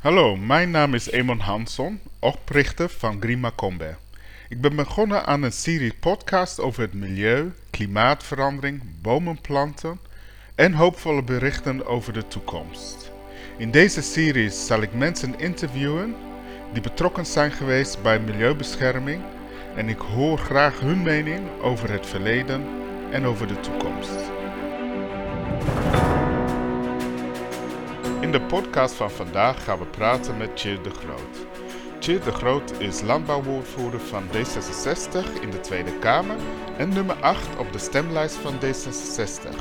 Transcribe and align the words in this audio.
Hallo, 0.00 0.36
mijn 0.36 0.70
naam 0.70 0.94
is 0.94 1.10
Emon 1.10 1.38
Hansson, 1.38 2.00
oprichter 2.18 2.88
van 2.88 3.20
Grima 3.20 3.52
Combe. 3.56 3.96
Ik 4.48 4.60
ben 4.60 4.76
begonnen 4.76 5.26
aan 5.26 5.42
een 5.42 5.52
serie 5.52 5.94
podcast 6.00 6.60
over 6.60 6.82
het 6.82 6.94
milieu, 6.94 7.52
klimaatverandering, 7.70 8.82
bomen 9.02 9.40
planten 9.40 10.00
en 10.54 10.72
hoopvolle 10.72 11.22
berichten 11.22 11.86
over 11.86 12.12
de 12.12 12.26
toekomst. 12.28 13.12
In 13.58 13.70
deze 13.70 14.02
serie 14.02 14.50
zal 14.50 14.82
ik 14.82 14.94
mensen 14.94 15.38
interviewen 15.38 16.14
die 16.72 16.82
betrokken 16.82 17.26
zijn 17.26 17.52
geweest 17.52 18.02
bij 18.02 18.20
milieubescherming 18.20 19.22
en 19.76 19.88
ik 19.88 19.98
hoor 19.98 20.38
graag 20.38 20.80
hun 20.80 21.02
mening 21.02 21.40
over 21.62 21.90
het 21.90 22.06
verleden 22.06 22.64
en 23.10 23.24
over 23.24 23.46
de 23.46 23.60
toekomst. 23.60 24.19
In 28.30 28.38
de 28.38 28.46
podcast 28.46 28.94
van 28.94 29.10
vandaag 29.10 29.64
gaan 29.64 29.78
we 29.78 29.86
praten 29.86 30.36
met 30.36 30.56
Tjeerd 30.56 30.84
de 30.84 30.90
Groot. 30.90 31.46
Tjeerd 31.98 32.24
de 32.24 32.32
Groot 32.32 32.80
is 32.80 33.00
landbouwwoordvoerder 33.00 34.00
van 34.00 34.22
D66 34.26 35.40
in 35.40 35.50
de 35.50 35.60
Tweede 35.60 35.98
Kamer 35.98 36.36
en 36.76 36.88
nummer 36.88 37.16
8 37.16 37.58
op 37.58 37.72
de 37.72 37.78
stemlijst 37.78 38.34
van 38.34 38.54
D66. 38.54 39.56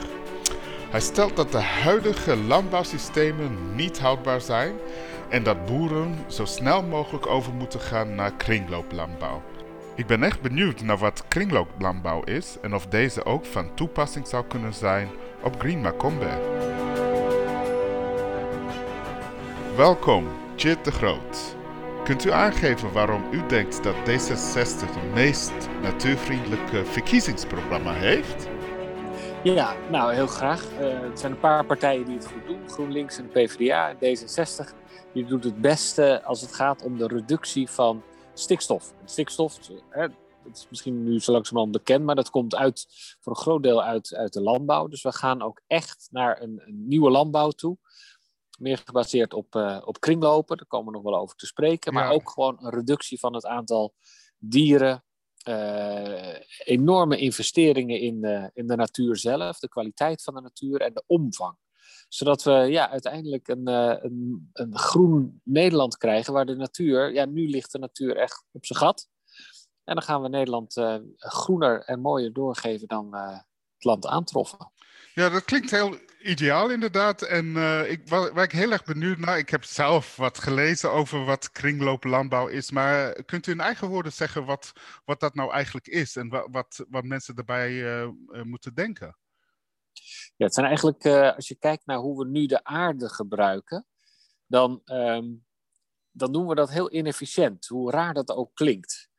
Hij 0.90 1.00
stelt 1.00 1.36
dat 1.36 1.52
de 1.52 1.62
huidige 1.62 2.38
landbouwsystemen 2.38 3.76
niet 3.76 4.00
houdbaar 4.00 4.42
zijn 4.42 4.76
en 5.30 5.44
dat 5.44 5.66
boeren 5.66 6.18
zo 6.28 6.46
snel 6.46 6.84
mogelijk 6.84 7.28
over 7.28 7.54
moeten 7.54 7.80
gaan 7.80 8.16
naar 8.16 8.34
kringlooplandbouw. 8.34 9.42
Ik 9.96 10.08
ben 10.08 10.24
echt 10.24 10.42
benieuwd 10.42 10.82
naar 10.82 10.98
wat 10.98 11.24
kringlooplandbouw 11.28 12.24
is 12.24 12.58
en 12.62 12.76
of 12.76 12.86
deze 12.86 13.26
ook 13.26 13.46
van 13.46 13.74
toepassing 13.76 14.28
zou 14.28 14.46
kunnen 14.46 14.74
zijn 14.74 15.10
op 15.44 15.60
Green 15.60 15.82
Macombe. 15.82 16.78
Welkom, 19.80 20.28
Chit 20.56 20.86
de 20.86 20.92
Groot. 20.92 21.56
Kunt 22.04 22.26
u 22.26 22.32
aangeven 22.32 22.94
waarom 22.94 23.24
u 23.32 23.46
denkt 23.48 23.84
dat 23.84 23.96
D66 23.96 24.86
het 24.86 25.14
meest 25.14 25.52
natuurvriendelijke 25.82 26.86
verkiezingsprogramma 26.86 27.94
heeft? 27.94 28.48
Ja, 29.44 29.76
nou 29.90 30.14
heel 30.14 30.28
graag. 30.28 30.72
Uh, 30.72 31.00
het 31.02 31.20
zijn 31.20 31.32
een 31.32 31.40
paar 31.40 31.66
partijen 31.66 32.06
die 32.06 32.16
het 32.16 32.28
goed 32.28 32.46
doen. 32.48 32.70
GroenLinks 32.70 33.18
en 33.18 33.24
de 33.24 33.30
PvdA. 33.30 33.96
D66 33.96 34.74
die 35.14 35.26
doet 35.26 35.44
het 35.44 35.62
beste 35.62 36.24
als 36.24 36.42
het 36.42 36.54
gaat 36.54 36.84
om 36.84 36.98
de 36.98 37.08
reductie 37.08 37.70
van 37.70 38.04
stikstof. 38.34 38.94
Stikstof, 39.06 39.58
hè, 39.90 40.08
dat 40.44 40.58
is 40.58 40.68
misschien 40.70 41.04
nu 41.04 41.20
zo 41.20 41.32
langzamerhand 41.32 41.76
bekend, 41.78 42.06
maar 42.06 42.16
dat 42.16 42.30
komt 42.30 42.56
uit, 42.56 42.86
voor 43.20 43.32
een 43.32 43.42
groot 43.42 43.64
deel 43.64 43.84
uit, 43.84 44.16
uit 44.16 44.34
de 44.34 44.42
landbouw. 44.42 44.88
Dus 44.88 45.02
we 45.02 45.12
gaan 45.12 45.42
ook 45.42 45.62
echt 45.68 46.08
naar 46.12 46.42
een 46.42 46.62
nieuwe 46.66 47.10
landbouw 47.10 47.50
toe. 47.50 47.78
Meer 48.60 48.82
gebaseerd 48.86 49.34
op, 49.34 49.56
uh, 49.56 49.82
op 49.86 50.00
kringlopen, 50.00 50.58
daar 50.58 50.66
komen 50.66 50.88
we 50.88 50.94
nog 50.94 51.04
wel 51.04 51.20
over 51.20 51.36
te 51.36 51.46
spreken. 51.46 51.94
Maar 51.94 52.12
ook 52.12 52.30
gewoon 52.30 52.58
een 52.60 52.72
reductie 52.72 53.20
van 53.20 53.34
het 53.34 53.46
aantal 53.46 53.94
dieren. 54.38 55.04
Uh, 55.48 56.36
enorme 56.64 57.18
investeringen 57.18 58.00
in 58.00 58.22
de, 58.22 58.52
in 58.54 58.68
de 58.68 58.76
natuur 58.76 59.18
zelf, 59.18 59.60
de 59.60 59.70
kwaliteit 59.70 60.24
van 60.24 60.34
de 60.34 60.42
natuur 60.42 60.82
en 60.82 60.94
de 60.94 61.04
omvang 61.08 61.58
zodat 62.08 62.44
we 62.44 62.52
ja, 62.52 62.90
uiteindelijk 62.90 63.48
een, 63.48 63.68
een, 63.68 64.50
een, 64.54 64.78
groen 64.78 65.42
Nederland 65.44 65.98
krijgen 65.98 66.34
waar 66.34 66.46
de 66.46 66.56
natuur, 66.56 67.14
ja, 67.14 67.26
nu 67.26 67.50
ligt 67.50 67.72
de 67.72 67.80
natuur 67.80 68.18
echt 68.18 68.44
op 68.52 68.66
zijn 68.66 68.80
gat. 68.80 69.08
En 69.84 69.96
dan 69.96 70.04
gaan 70.04 70.22
we 70.22 70.30
Nederland 70.30 70.74
groener 71.18 71.82
en 71.82 72.00
mooier 72.00 72.34
doorgeven 72.34 72.88
dan 72.88 73.16
het 73.16 73.84
land 73.84 74.06
aantroffen. 74.06 74.72
Ja, 75.14 75.30
dat 75.30 75.46
klinkt 75.46 75.72
heel 75.72 75.98
ideaal 76.20 76.70
inderdaad. 76.70 77.22
En 77.22 77.56
ik, 77.90 78.08
waar, 78.08 78.34
waar, 78.34 78.44
ik 78.44 78.52
heel 78.52 78.72
erg 78.72 78.84
benieuwd 78.84 79.18
naar, 79.18 79.38
ik 79.38 79.50
heb 79.50 79.64
zelf 79.64 80.16
wat 80.16 80.38
gelezen 80.38 80.92
over 80.92 81.26
wat 81.26 81.52
kringlooplandbouw 81.52 82.48
is. 82.48 82.72
Maar 82.72 83.24
kunt 83.24 83.48
u 83.48 83.52
in 83.52 83.60
eigen 83.60 83.88
woorden 83.88 84.12
zeggen 84.12 84.46
wat, 84.46 84.72
wat 85.06 85.20
dat 85.20 85.36
nou 85.36 85.52
eigenlijk 85.52 85.88
is 85.88 86.16
en 86.16 86.30
wat, 86.30 86.48
wat, 86.52 86.86
wat 86.90 87.04
mensen 87.04 87.36
daarbij 87.36 88.06
moeten 88.44 88.74
denken? 88.74 89.18
Ja, 90.36 90.46
het 90.46 90.54
zijn 90.54 90.66
eigenlijk, 90.66 91.06
als 91.36 91.48
je 91.48 91.56
kijkt 91.56 91.86
naar 91.86 91.98
hoe 91.98 92.18
we 92.18 92.26
nu 92.26 92.46
de 92.46 92.64
aarde 92.64 93.10
gebruiken, 93.10 93.86
dan, 94.46 94.82
um, 94.86 95.46
dan 96.12 96.32
doen 96.32 96.48
we 96.48 96.56
dat 96.56 96.70
heel 96.70 96.94
inefficiënt, 96.94 97.68
hoe 97.68 97.92
raar 97.92 98.14
dat 98.14 98.30
ook 98.30 98.54
klinkt. 98.54 99.10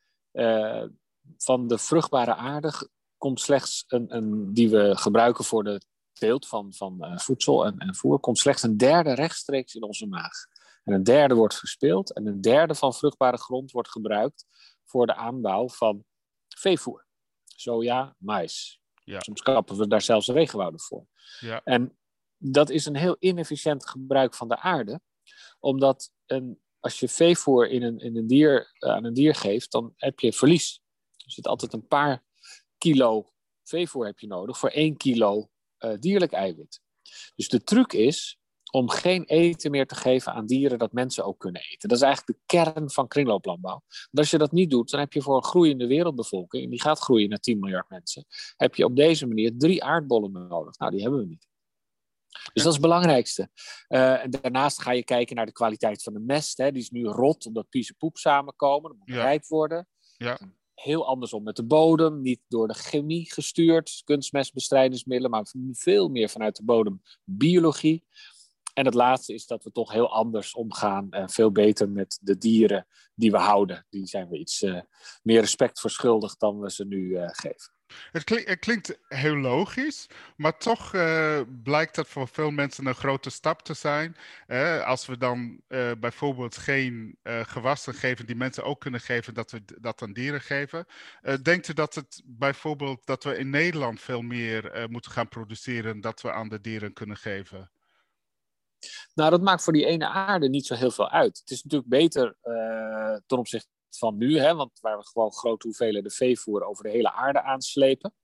Van 1.37 1.67
de 1.67 1.79
vruchtbare 1.79 2.35
aarde 2.35 2.73
komt 3.17 3.41
slechts 3.41 3.85
een, 3.87 4.17
een, 4.17 4.55
die 4.55 4.71
we 4.71 4.97
gebruiken 4.97 5.45
voor 5.45 5.65
de 5.65 5.81
teelt 6.21 6.47
van, 6.47 6.73
van 6.75 6.97
uh, 7.01 7.19
voedsel 7.19 7.67
en, 7.67 7.79
en 7.79 7.95
voer, 7.95 8.21
komt 8.21 8.39
slechts 8.39 8.63
een 8.63 8.77
derde 8.77 9.13
rechtstreeks 9.13 9.75
in 9.75 9.83
onze 9.83 10.07
maag. 10.07 10.47
En 10.85 10.93
een 10.93 11.03
derde 11.03 11.35
wordt 11.35 11.55
verspeeld 11.55 12.13
en 12.13 12.27
een 12.27 12.41
derde 12.41 12.75
van 12.75 12.95
vruchtbare 12.95 13.37
grond 13.37 13.71
wordt 13.71 13.91
gebruikt 13.91 14.47
voor 14.85 15.07
de 15.07 15.15
aanbouw 15.15 15.69
van 15.69 16.05
veevoer. 16.49 17.07
Soja, 17.45 18.15
mais, 18.19 18.81
ja. 19.05 19.21
Soms 19.21 19.43
kappen 19.43 19.77
we 19.77 19.87
daar 19.87 20.03
zelfs 20.03 20.29
regenwouden 20.29 20.81
voor. 20.81 21.07
Ja. 21.41 21.61
En 21.65 21.99
dat 22.37 22.71
is 22.71 22.87
een 22.87 22.97
heel 22.97 23.17
inefficiënt 23.19 23.89
gebruik 23.89 24.35
van 24.35 24.49
de 24.49 24.59
aarde, 24.59 25.01
omdat 25.59 26.13
een, 26.27 26.61
als 26.81 27.01
je 27.01 27.09
veevoer 27.09 27.69
in 27.69 27.83
een, 27.83 27.99
in 27.99 28.17
een 28.17 28.27
dier, 28.27 28.73
uh, 28.79 28.91
aan 28.91 29.05
een 29.05 29.15
dier 29.15 29.35
geeft, 29.35 29.73
dan 29.73 29.93
heb 29.97 30.21
je 30.21 30.33
verlies. 30.33 30.83
Er 31.17 31.31
zit 31.31 31.47
altijd 31.47 31.73
een 31.73 31.87
paar 31.87 32.25
kilo 32.79 33.33
veevoer 33.71 34.07
heb 34.07 34.19
je 34.19 34.27
nodig 34.27 34.59
voor 34.59 34.69
één 34.69 34.97
kilo 34.97 35.51
uh, 35.81 35.93
dierlijk 35.99 36.33
eiwit. 36.33 36.81
Dus 37.35 37.49
de 37.49 37.63
truc 37.63 37.93
is 37.93 38.39
om 38.71 38.89
geen 38.89 39.25
eten 39.25 39.71
meer 39.71 39.87
te 39.87 39.95
geven 39.95 40.33
aan 40.33 40.47
dieren 40.47 40.79
dat 40.79 40.93
mensen 40.93 41.25
ook 41.25 41.39
kunnen 41.39 41.63
eten. 41.63 41.89
Dat 41.89 41.99
is 41.99 42.05
eigenlijk 42.05 42.39
de 42.39 42.45
kern 42.47 42.91
van 42.91 43.09
kringlooplandbouw. 43.09 43.83
Want 43.89 44.19
als 44.19 44.31
je 44.31 44.39
dat 44.39 44.53
niet 44.53 44.71
doet, 44.71 44.91
dan 44.91 45.01
heb 45.01 45.13
je 45.13 45.23
voor 45.23 45.37
een 45.37 45.45
groeiende 45.45 45.87
wereldbevolking, 45.87 46.65
en 46.65 46.71
die 46.71 46.81
gaat 46.81 46.99
groeien 46.99 47.29
naar 47.29 47.39
10 47.39 47.59
miljard 47.59 47.89
mensen, 47.89 48.27
heb 48.57 48.75
je 48.75 48.85
op 48.85 48.97
deze 48.97 49.27
manier 49.27 49.53
drie 49.57 49.85
aardbollen 49.85 50.33
nodig. 50.33 50.79
Nou, 50.79 50.91
die 50.91 51.03
hebben 51.03 51.21
we 51.21 51.27
niet. 51.27 51.49
Dus 52.31 52.63
dat 52.63 52.67
is 52.67 52.73
het 52.73 52.81
belangrijkste. 52.81 53.51
Uh, 53.89 54.23
en 54.23 54.31
daarnaast 54.31 54.83
ga 54.83 54.91
je 54.91 55.05
kijken 55.05 55.37
naar 55.37 55.47
de 55.47 55.53
kwaliteit 55.53 56.03
van 56.03 56.13
de 56.13 56.21
mest. 56.21 56.59
Hè. 56.59 56.73
Die 56.73 56.83
is 56.83 56.91
nu 56.91 57.07
rot, 57.07 57.47
omdat 57.47 57.69
pies 57.69 57.89
en 57.89 57.97
poep 57.97 58.17
samenkomen. 58.17 58.91
Dat 58.91 58.99
moet 58.99 59.17
ja. 59.17 59.23
rijp 59.23 59.47
worden. 59.47 59.89
Ja. 60.17 60.39
Heel 60.83 61.07
andersom 61.07 61.43
met 61.43 61.57
de 61.57 61.65
bodem. 61.65 62.21
Niet 62.21 62.41
door 62.49 62.69
de 62.69 62.75
chemie 62.75 63.33
gestuurd, 63.33 64.03
kunstmestbestrijdingsmiddelen, 64.05 65.31
maar 65.31 65.55
veel 65.73 66.09
meer 66.09 66.29
vanuit 66.29 66.57
de 66.57 66.65
bodem 66.65 67.03
biologie. 67.25 68.05
En 68.75 68.85
het 68.85 68.95
laatste 68.95 69.35
is 69.35 69.47
dat 69.47 69.65
we 69.65 69.73
toch 69.73 69.93
heel 69.93 70.13
anders 70.13 70.55
omgaan 70.55 71.11
en 71.11 71.31
veel 71.31 71.53
beter 71.53 71.91
met 71.91 72.19
de 72.23 72.39
dieren 72.39 72.87
die 73.15 73.31
we 73.31 73.39
houden. 73.39 73.87
Die 73.91 74.07
zijn 74.07 74.29
we 74.29 74.39
iets 74.39 74.63
uh, 74.63 74.81
meer 75.23 75.41
respect 75.41 75.81
verschuldigd 75.81 76.41
dan 76.41 76.61
we 76.61 76.71
ze 76.71 76.85
nu 76.85 76.99
uh, 76.99 77.29
geven. 77.31 77.80
Het, 78.13 78.29
het, 78.29 78.59
klinkt 78.59 78.99
heel 79.09 79.37
logisch, 79.37 80.07
maar 80.37 80.59
toch 80.59 80.95
uh, 80.95 81.41
blijkt 81.63 81.95
dat 81.95 82.09
voor 82.09 82.29
veel 82.29 82.51
mensen 82.51 82.87
een 82.87 82.95
grote 82.95 83.31
stap 83.31 83.63
te 83.63 83.75
zijn. 83.75 84.17
als 84.85 85.07
we 85.07 85.17
dan 85.17 85.61
bijvoorbeeld 85.99 86.57
geen 86.57 87.19
gewassen 87.23 87.95
geven 87.95 88.27
die 88.27 88.37
mensen 88.37 88.65
ook 88.65 88.81
kunnen 88.81 89.01
geven, 89.01 89.35
dat 89.35 89.51
we 89.51 89.63
dat 89.81 90.03
aan 90.03 90.13
dieren 90.13 90.41
geven. 90.41 90.87
denkt 91.43 91.69
u 91.69 91.73
dat 91.73 91.95
het 91.95 92.23
bijvoorbeeld 92.25 93.07
dat 93.07 93.25
we 93.25 93.37
in 93.37 93.51
Nederland 93.51 94.01
veel 94.01 94.23
meer 94.23 94.87
moeten 94.91 95.11
gaan 95.11 95.29
produceren 95.29 96.01
dat 96.01 96.21
we 96.21 96.33
aan 96.33 96.49
de 96.49 96.61
dieren 96.61 96.93
kunnen 96.93 97.17
geven? 97.17 97.71
Nou, 99.15 99.31
dat 99.31 99.43
maakt 99.43 99.63
voor 99.63 99.73
die 99.73 99.87
ene 99.87 100.09
aarde 100.09 100.49
niet 100.49 100.67
zo 100.67 100.75
heel 100.75 100.91
veel 100.91 101.11
uit. 101.11 101.39
Het 101.39 101.51
is 101.51 101.63
natuurlijk 101.63 101.91
beter 101.91 102.37
ten 103.27 103.39
opzichte 103.39 103.69
van 103.99 104.17
nu, 104.17 104.39
hè, 104.39 104.55
want 104.55 104.81
waar 104.81 104.99
we 104.99 105.07
gewoon 105.07 105.33
grote 105.33 105.67
hoeveelheden 105.67 106.11
veevoer 106.11 106.65
over 106.65 106.85
de 106.85 106.91
hele 106.91 107.13
aarde 107.13 107.43
aanslepen. 107.43 108.15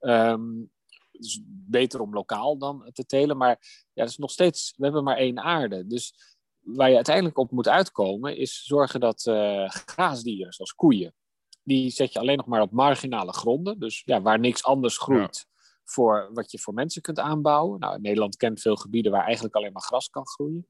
Um, 0.00 0.70
het 1.12 1.24
is 1.24 1.40
beter 1.46 2.00
om 2.00 2.14
lokaal 2.14 2.58
dan 2.58 2.90
te 2.92 3.06
telen, 3.06 3.36
maar 3.36 3.58
ja, 3.92 4.02
dat 4.02 4.08
is 4.08 4.16
nog 4.16 4.30
steeds, 4.30 4.74
we 4.76 4.84
hebben 4.84 5.04
maar 5.04 5.16
één 5.16 5.40
aarde. 5.40 5.86
Dus 5.86 6.14
waar 6.60 6.88
je 6.88 6.94
uiteindelijk 6.94 7.38
op 7.38 7.50
moet 7.50 7.68
uitkomen, 7.68 8.36
is 8.36 8.64
zorgen 8.64 9.00
dat 9.00 9.26
uh, 9.26 9.68
graasdieren, 9.68 10.52
zoals 10.52 10.74
koeien, 10.74 11.14
die 11.62 11.90
zet 11.90 12.12
je 12.12 12.18
alleen 12.18 12.36
nog 12.36 12.46
maar 12.46 12.60
op 12.60 12.70
marginale 12.70 13.32
gronden. 13.32 13.78
Dus 13.78 14.02
ja, 14.04 14.22
waar 14.22 14.38
niks 14.38 14.64
anders 14.64 14.98
groeit, 14.98 15.46
voor 15.84 16.30
wat 16.32 16.50
je 16.50 16.58
voor 16.58 16.74
mensen 16.74 17.02
kunt 17.02 17.18
aanbouwen. 17.18 17.80
Nou, 17.80 18.00
Nederland 18.00 18.36
kent 18.36 18.60
veel 18.60 18.76
gebieden 18.76 19.12
waar 19.12 19.24
eigenlijk 19.24 19.54
alleen 19.54 19.72
maar 19.72 19.82
gras 19.82 20.08
kan 20.08 20.26
groeien. 20.26 20.68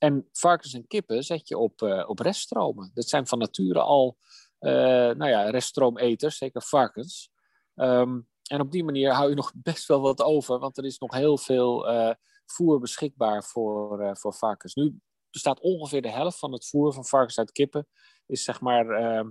En 0.00 0.28
varkens 0.32 0.74
en 0.74 0.86
kippen 0.86 1.22
zet 1.22 1.48
je 1.48 1.58
op, 1.58 1.82
uh, 1.82 2.08
op 2.08 2.18
reststromen. 2.18 2.90
Dat 2.94 3.08
zijn 3.08 3.26
van 3.26 3.38
nature 3.38 3.80
al 3.80 4.16
uh, 4.60 4.72
nou 5.10 5.26
ja, 5.26 5.50
reststroometers, 5.50 6.36
zeker 6.36 6.62
varkens. 6.62 7.30
Um, 7.74 8.28
en 8.42 8.60
op 8.60 8.70
die 8.70 8.84
manier 8.84 9.12
hou 9.12 9.28
je 9.28 9.34
nog 9.34 9.52
best 9.62 9.86
wel 9.86 10.00
wat 10.00 10.22
over, 10.22 10.58
want 10.58 10.78
er 10.78 10.84
is 10.84 10.98
nog 10.98 11.14
heel 11.14 11.38
veel 11.38 11.92
uh, 11.92 12.12
voer 12.46 12.80
beschikbaar 12.80 13.44
voor, 13.44 14.16
voor 14.16 14.34
varkens. 14.34 14.74
Nu 14.74 15.00
bestaat 15.30 15.60
ongeveer 15.60 16.02
de 16.02 16.10
helft 16.10 16.38
van 16.38 16.52
het 16.52 16.68
voer 16.68 16.92
van 16.92 17.04
varkens 17.04 17.38
uit 17.38 17.52
kippen, 17.52 17.86
is 18.26 18.44
zeg 18.44 18.60
maar 18.60 18.88
ehm, 18.88 19.30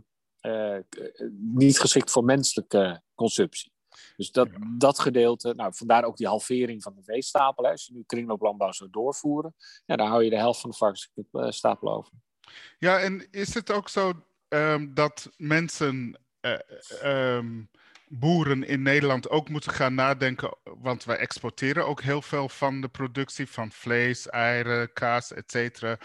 niet 1.39 1.79
geschikt 1.79 2.11
voor 2.11 2.23
menselijke 2.23 3.01
consumptie. 3.15 3.71
Dus 4.17 4.31
dat, 4.31 4.49
dat 4.77 4.99
gedeelte, 4.99 5.53
nou, 5.55 5.71
vandaar 5.75 6.03
ook 6.03 6.17
die 6.17 6.27
halvering 6.27 6.83
van 6.83 6.95
de 6.95 7.03
veestapel. 7.03 7.63
Hè. 7.63 7.71
Als 7.71 7.85
je 7.85 7.93
nu 7.93 8.03
kringlooplandbouw 8.05 8.71
zou 8.71 8.89
doorvoeren, 8.89 9.55
ja, 9.85 9.95
dan 9.95 10.07
hou 10.07 10.23
je 10.23 10.29
de 10.29 10.37
helft 10.37 10.59
van 10.59 10.69
de 10.69 10.75
varkensstapel 10.75 11.93
over. 11.93 12.13
Ja, 12.77 12.99
en 12.99 13.27
is 13.31 13.53
het 13.53 13.71
ook 13.71 13.89
zo 13.89 14.13
um, 14.49 14.93
dat 14.93 15.29
mensen, 15.37 16.19
uh, 16.41 17.35
um, 17.35 17.69
boeren 18.07 18.63
in 18.63 18.81
Nederland 18.81 19.29
ook 19.29 19.49
moeten 19.49 19.71
gaan 19.71 19.93
nadenken, 19.93 20.57
want 20.63 21.03
wij 21.03 21.17
exporteren 21.17 21.87
ook 21.87 22.01
heel 22.01 22.21
veel 22.21 22.49
van 22.49 22.81
de 22.81 22.87
productie 22.87 23.49
van 23.49 23.71
vlees, 23.71 24.27
eieren, 24.27 24.93
kaas, 24.93 25.33
et 25.33 25.51
cetera 25.51 25.97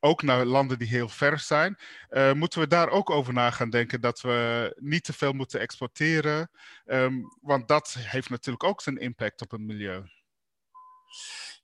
ook 0.00 0.22
naar 0.22 0.44
landen 0.44 0.78
die 0.78 0.88
heel 0.88 1.08
ver 1.08 1.38
zijn. 1.38 1.78
Uh, 2.10 2.32
moeten 2.32 2.60
we 2.60 2.66
daar 2.66 2.88
ook 2.88 3.10
over 3.10 3.32
na 3.32 3.50
gaan 3.50 3.70
denken 3.70 4.00
dat 4.00 4.20
we 4.20 4.72
niet 4.78 5.04
te 5.04 5.12
veel 5.12 5.32
moeten 5.32 5.60
exporteren? 5.60 6.50
Um, 6.84 7.24
want 7.40 7.68
dat 7.68 7.96
heeft 7.98 8.30
natuurlijk 8.30 8.64
ook 8.64 8.80
zijn 8.80 8.96
impact 8.96 9.42
op 9.42 9.50
het 9.50 9.60
milieu. 9.60 10.02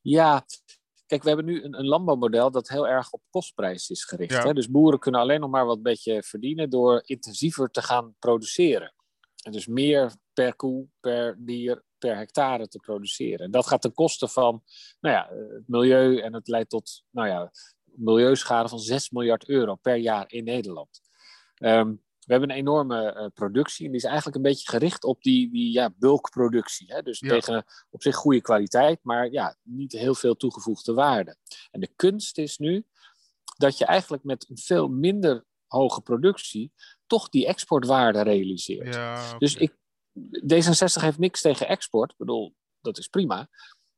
Ja, 0.01 0.47
kijk, 1.07 1.23
we 1.23 1.29
hebben 1.29 1.47
nu 1.47 1.63
een, 1.63 1.79
een 1.79 1.87
landbouwmodel 1.87 2.51
dat 2.51 2.69
heel 2.69 2.89
erg 2.89 3.11
op 3.11 3.23
kostprijs 3.31 3.91
is 3.91 4.05
gericht. 4.05 4.33
Ja. 4.33 4.43
Hè? 4.43 4.53
Dus 4.53 4.71
boeren 4.71 4.99
kunnen 4.99 5.21
alleen 5.21 5.41
nog 5.41 5.51
maar 5.51 5.67
wat 5.67 5.83
beetje 5.83 6.23
verdienen 6.23 6.71
door 6.71 7.03
intensiever 7.05 7.71
te 7.71 7.83
gaan 7.83 8.15
produceren. 8.19 8.95
En 9.43 9.53
dus 9.53 9.67
meer 9.67 10.15
per 10.33 10.57
koe, 10.57 10.87
per 11.01 11.37
dier, 11.39 11.85
per 11.99 12.17
hectare 12.17 12.69
te 12.69 12.79
produceren. 12.79 13.45
En 13.45 13.51
dat 13.51 13.67
gaat 13.67 13.83
ten 13.83 13.95
koste 13.95 14.29
van 14.29 14.63
nou 15.01 15.15
ja, 15.15 15.29
het 15.55 15.69
milieu 15.69 16.19
en 16.19 16.35
het 16.35 16.49
leidt 16.49 16.71
tot 16.71 17.05
nou 17.11 17.29
ja, 17.29 17.51
milieuschade 17.99 18.69
van 18.69 18.79
6 18.79 19.11
miljard 19.11 19.49
euro 19.49 19.75
per 19.75 19.97
jaar 19.97 20.25
in 20.29 20.45
Nederland. 20.45 21.01
Um, 21.59 22.05
we 22.27 22.33
hebben 22.33 22.51
een 22.51 22.57
enorme 22.57 23.15
uh, 23.15 23.27
productie 23.35 23.85
en 23.85 23.91
die 23.91 24.01
is 24.01 24.07
eigenlijk 24.07 24.37
een 24.37 24.43
beetje 24.43 24.69
gericht 24.69 25.05
op 25.05 25.23
die, 25.23 25.51
die 25.51 25.73
ja, 25.73 25.95
bulkproductie. 25.99 26.93
Hè? 26.93 27.03
Dus 27.03 27.19
tegen 27.19 27.65
op 27.91 28.03
zich 28.03 28.17
goede 28.17 28.41
kwaliteit, 28.41 28.99
maar 29.03 29.31
ja, 29.31 29.57
niet 29.63 29.93
heel 29.93 30.15
veel 30.15 30.37
toegevoegde 30.37 30.95
waarde. 30.95 31.37
En 31.71 31.81
de 31.81 31.91
kunst 31.97 32.39
is 32.39 32.59
nu 32.59 32.85
dat 33.57 33.79
je 33.79 33.85
eigenlijk 33.85 34.25
met 34.25 34.47
een 34.49 34.59
veel 34.59 34.89
minder 34.89 35.45
hoge 35.67 36.01
productie 36.01 36.73
toch 37.07 37.29
die 37.29 37.47
exportwaarde 37.47 38.23
realiseert. 38.23 38.95
Ja, 38.95 39.27
okay. 39.27 39.39
Dus 39.39 39.55
ik, 39.55 39.73
D66 40.19 41.03
heeft 41.03 41.19
niks 41.19 41.41
tegen 41.41 41.69
export. 41.69 42.11
Ik 42.11 42.17
bedoel, 42.17 42.55
dat 42.81 42.99
is 42.99 43.09
prima. 43.09 43.49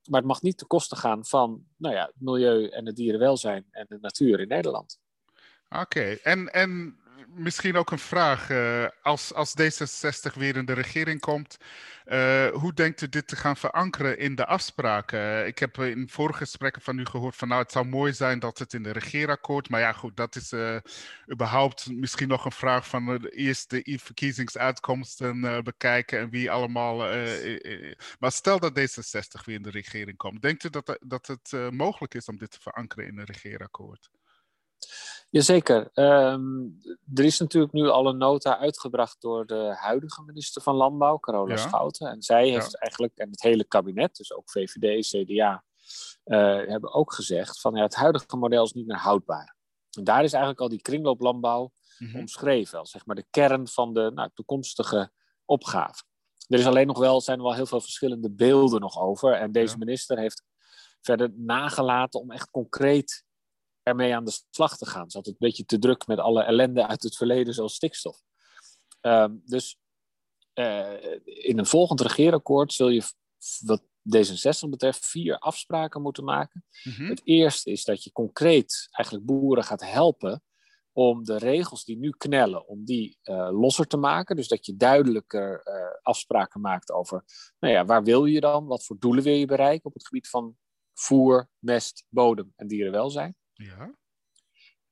Maar 0.09 0.21
het 0.21 0.29
mag 0.29 0.43
niet 0.43 0.59
ten 0.59 0.67
koste 0.67 0.97
gaan 0.97 1.25
van 1.25 1.65
nou 1.77 1.95
ja, 1.95 2.05
het 2.05 2.21
milieu 2.21 2.69
en 2.69 2.87
het 2.87 2.97
dierenwelzijn 2.97 3.67
en 3.71 3.87
de 3.89 3.99
natuur 4.01 4.41
in 4.41 4.49
Nederland. 4.49 5.01
Oké, 5.69 6.01
en, 6.23 6.53
en 6.53 6.99
misschien 7.27 7.77
ook 7.77 7.91
een 7.91 7.99
vraag. 7.99 8.51
Uh, 8.51 8.87
als, 9.03 9.35
als 9.35 9.55
D66 9.61 10.33
weer 10.35 10.57
in 10.57 10.65
de 10.65 10.73
regering 10.73 11.21
komt, 11.21 11.57
uh, 12.07 12.49
hoe 12.49 12.75
denkt 12.75 13.01
u 13.01 13.09
dit 13.09 13.29
te 13.29 13.37
gaan 13.37 13.57
verankeren 13.57 14.19
in 14.19 14.35
de 14.35 14.47
afspraken? 14.47 15.47
ik 15.47 15.59
heb 15.59 15.79
in 15.79 16.09
vorige 16.09 16.39
gesprekken 16.39 16.83
van 16.83 16.99
u 16.99 17.05
gehoord 17.05 17.37
van 17.37 17.49
nou, 17.49 17.63
het 17.63 17.73
zou 17.73 17.87
mooi 17.87 18.13
zijn 18.13 18.39
dat 18.39 18.59
het 18.59 18.73
in 18.73 18.83
de 18.83 18.93
regeerakkoord, 18.93 19.69
maar 19.69 19.81
ja 19.81 19.93
goed, 19.93 20.17
dat 20.17 20.37
is 20.37 20.53
überhaupt 21.33 21.91
misschien 21.91 22.29
nog 22.29 22.45
een 22.45 22.53
vraag 22.53 22.89
van 22.89 23.27
eerst 23.27 23.71
de 23.71 23.99
verkiezingsuitkomsten 24.03 25.65
bekijken 25.65 26.19
en 26.19 26.31
wie 26.31 26.51
allemaal. 26.51 26.97
maar 28.19 28.33
stel 28.33 28.59
dat 28.59 28.79
D66 28.79 29.45
weer 29.45 29.57
in 29.57 29.63
de 29.63 29.71
regering 29.71 30.17
komt, 30.17 30.43
denkt 30.43 30.65
u 30.65 30.71
dat, 30.71 30.99
dat 31.01 31.27
het 31.27 31.73
mogelijk 31.73 32.15
is 32.15 32.27
om 32.27 32.39
dit 32.39 32.51
te 32.51 32.61
verankeren 32.61 33.07
in 33.07 33.19
een 33.19 33.25
regeerakkoord? 33.25 34.11
Jazeker. 35.31 35.91
Um, 35.95 36.79
er 37.15 37.25
is 37.25 37.39
natuurlijk 37.39 37.73
nu 37.73 37.89
al 37.89 38.07
een 38.09 38.17
nota 38.17 38.59
uitgebracht 38.59 39.21
door 39.21 39.47
de 39.47 39.75
huidige 39.79 40.23
minister 40.23 40.63
van 40.63 40.75
Landbouw, 40.75 41.19
Carola 41.19 41.55
ja. 41.55 41.69
Schouten. 41.69 42.11
En 42.11 42.23
zij 42.23 42.49
heeft 42.49 42.73
ja. 42.73 42.79
eigenlijk, 42.79 43.17
en 43.17 43.31
het 43.31 43.43
hele 43.43 43.65
kabinet, 43.65 44.17
dus 44.17 44.33
ook 44.33 44.51
VVD, 44.51 45.07
CDA, 45.07 45.65
uh, 46.25 46.39
hebben 46.69 46.93
ook 46.93 47.13
gezegd 47.13 47.61
van 47.61 47.75
ja, 47.75 47.83
het 47.83 47.95
huidige 47.95 48.37
model 48.37 48.65
is 48.65 48.73
niet 48.73 48.87
meer 48.87 48.97
houdbaar. 48.97 49.57
En 49.97 50.05
daar 50.05 50.25
is 50.25 50.33
eigenlijk 50.33 50.63
al 50.63 50.69
die 50.69 50.83
kringlooplandbouw 50.83 51.73
mm 51.99 52.09
-hmm. 52.09 52.21
omschreven, 52.21 52.79
als 52.79 52.91
zeg 52.91 53.07
maar 53.07 53.17
de 53.17 53.27
kern 53.31 53.69
van 53.69 53.95
de 53.95 54.11
nou, 54.15 54.31
toekomstige 54.35 55.11
opgave. 55.45 56.03
Er 56.47 56.59
is 56.59 56.67
alleen 56.67 56.87
nog 56.87 56.99
wel, 56.99 57.21
zijn 57.21 57.39
er 57.39 57.45
wel 57.45 57.55
heel 57.55 57.67
veel 57.67 57.81
verschillende 57.81 58.31
beelden 58.31 58.81
nog 58.81 59.01
over. 59.01 59.33
En 59.33 59.53
deze 59.53 59.73
ja. 59.73 59.79
minister 59.79 60.19
heeft 60.19 60.43
verder 61.01 61.31
nagelaten 61.37 62.21
om 62.21 62.31
echt 62.31 62.51
concreet 62.51 63.25
ermee 63.89 64.15
aan 64.15 64.25
de 64.25 64.41
slag 64.51 64.77
te 64.77 64.87
gaan. 64.87 65.11
Ze 65.11 65.17
had 65.17 65.27
het 65.27 65.35
een 65.35 65.47
beetje 65.49 65.65
te 65.65 65.79
druk 65.79 66.07
met 66.07 66.19
alle 66.19 66.43
ellende 66.43 66.87
uit 66.87 67.03
het 67.03 67.17
verleden, 67.17 67.55
zoals 67.55 67.75
stikstof. 67.75 68.21
Um, 69.01 69.43
dus 69.45 69.79
uh, 70.55 71.03
in 71.25 71.59
een 71.59 71.67
volgend 71.67 72.01
regeerakkoord 72.01 72.73
zul 72.73 72.89
je, 72.89 73.03
wat 73.65 73.83
D66 74.17 74.69
betreft, 74.69 75.07
vier 75.07 75.39
afspraken 75.39 76.03
moeten 76.03 76.25
maken. 76.25 76.65
Mm 76.85 76.93
-hmm. 76.93 77.09
Het 77.09 77.21
eerste 77.25 77.71
is 77.71 77.85
dat 77.85 78.05
je 78.05 78.13
concreet 78.13 78.89
eigenlijk 78.91 79.27
boeren 79.27 79.65
gaat 79.65 79.85
helpen 79.85 80.43
om 80.93 81.25
de 81.25 81.37
regels 81.37 81.85
die 81.85 81.99
nu 81.99 82.11
knellen, 82.11 82.67
om 82.67 82.85
die 82.85 83.19
uh, 83.23 83.49
losser 83.51 83.87
te 83.87 83.97
maken. 83.97 84.37
Dus 84.37 84.49
dat 84.49 84.67
je 84.67 84.77
duidelijker 84.77 85.63
uh, 85.65 85.75
afspraken 86.03 86.61
maakt 86.61 86.91
over, 86.91 87.25
nou 87.59 87.75
ja, 87.75 87.85
waar 87.85 88.05
wil 88.05 88.25
je 88.25 88.41
dan? 88.41 88.67
Wat 88.67 88.85
voor 88.85 88.97
doelen 88.99 89.25
wil 89.25 89.35
je 89.35 89.47
bereiken 89.47 89.85
op 89.85 89.95
het 89.95 90.07
gebied 90.07 90.29
van 90.29 90.57
voer, 90.95 91.49
mest, 91.59 92.05
bodem 92.09 92.53
en 92.57 92.67
dierenwelzijn? 92.67 93.37
Ja. 93.59 93.95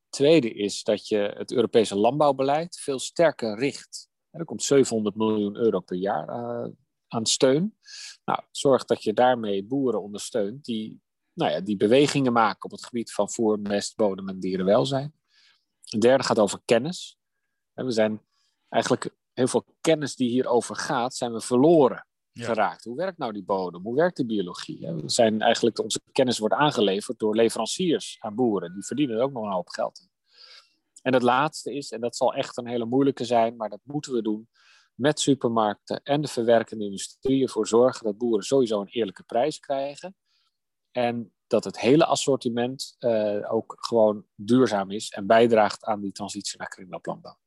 Tweede 0.08 0.52
is 0.52 0.82
dat 0.82 1.08
je 1.08 1.34
het 1.36 1.52
Europese 1.52 1.96
landbouwbeleid 1.96 2.78
veel 2.80 2.98
sterker 2.98 3.58
richt. 3.58 4.08
Er 4.30 4.44
komt 4.44 4.62
700 4.62 5.16
miljoen 5.16 5.56
euro 5.56 5.80
per 5.80 5.96
jaar 5.96 6.28
uh, 6.28 6.72
aan 7.08 7.26
steun. 7.26 7.78
Nou, 8.24 8.42
zorg 8.50 8.84
dat 8.84 9.02
je 9.02 9.12
daarmee 9.12 9.64
boeren 9.64 10.02
ondersteunt 10.02 10.64
die, 10.64 11.00
nou 11.32 11.50
ja, 11.50 11.60
die 11.60 11.76
bewegingen 11.76 12.32
maken 12.32 12.64
op 12.64 12.70
het 12.70 12.84
gebied 12.84 13.12
van 13.12 13.30
voer, 13.30 13.60
mest, 13.60 13.96
bodem 13.96 14.28
en 14.28 14.40
dierenwelzijn. 14.40 15.14
Een 15.84 16.00
derde 16.00 16.24
gaat 16.24 16.38
over 16.38 16.60
kennis. 16.64 17.18
We 17.72 17.90
zijn 17.90 18.22
eigenlijk 18.68 19.10
heel 19.32 19.46
veel 19.46 19.64
kennis 19.80 20.16
die 20.16 20.30
hierover 20.30 20.76
gaat, 20.76 21.14
zijn 21.14 21.32
we 21.32 21.40
verloren. 21.40 22.06
Hoe 22.84 22.96
werkt 22.96 23.18
nou 23.18 23.32
die 23.32 23.44
bodem? 23.44 23.82
Hoe 23.82 23.94
werkt 23.94 24.16
de 24.16 24.26
biologie? 24.26 24.78
We 24.80 25.10
zijn 25.10 25.40
eigenlijk, 25.40 25.78
onze 25.78 26.00
kennis 26.12 26.38
wordt 26.38 26.54
aangeleverd 26.54 27.18
door 27.18 27.34
leveranciers 27.34 28.16
aan 28.20 28.34
boeren. 28.34 28.74
Die 28.74 28.84
verdienen 28.84 29.16
er 29.16 29.22
ook 29.22 29.32
nog 29.32 29.44
een 29.44 29.52
hoop 29.52 29.68
geld. 29.68 30.08
En 31.02 31.12
het 31.12 31.22
laatste 31.22 31.74
is, 31.74 31.90
en 31.90 32.00
dat 32.00 32.16
zal 32.16 32.34
echt 32.34 32.56
een 32.56 32.66
hele 32.66 32.84
moeilijke 32.84 33.24
zijn, 33.24 33.56
maar 33.56 33.68
dat 33.68 33.80
moeten 33.82 34.12
we 34.12 34.22
doen 34.22 34.48
met 34.94 35.20
supermarkten 35.20 36.02
en 36.02 36.20
de 36.20 36.28
verwerkende 36.28 36.84
industrie 36.84 37.42
ervoor 37.42 37.66
zorgen 37.66 38.04
dat 38.04 38.18
boeren 38.18 38.44
sowieso 38.44 38.80
een 38.80 38.88
eerlijke 38.88 39.22
prijs 39.22 39.60
krijgen. 39.60 40.16
En 40.90 41.32
dat 41.46 41.64
het 41.64 41.80
hele 41.80 42.04
assortiment 42.04 42.96
uh, 42.98 43.52
ook 43.52 43.76
gewoon 43.78 44.24
duurzaam 44.34 44.90
is 44.90 45.08
en 45.08 45.26
bijdraagt 45.26 45.84
aan 45.84 46.00
die 46.00 46.12
transitie 46.12 46.58
naar 46.58 46.68
kringlooplandbouw. 46.68 47.38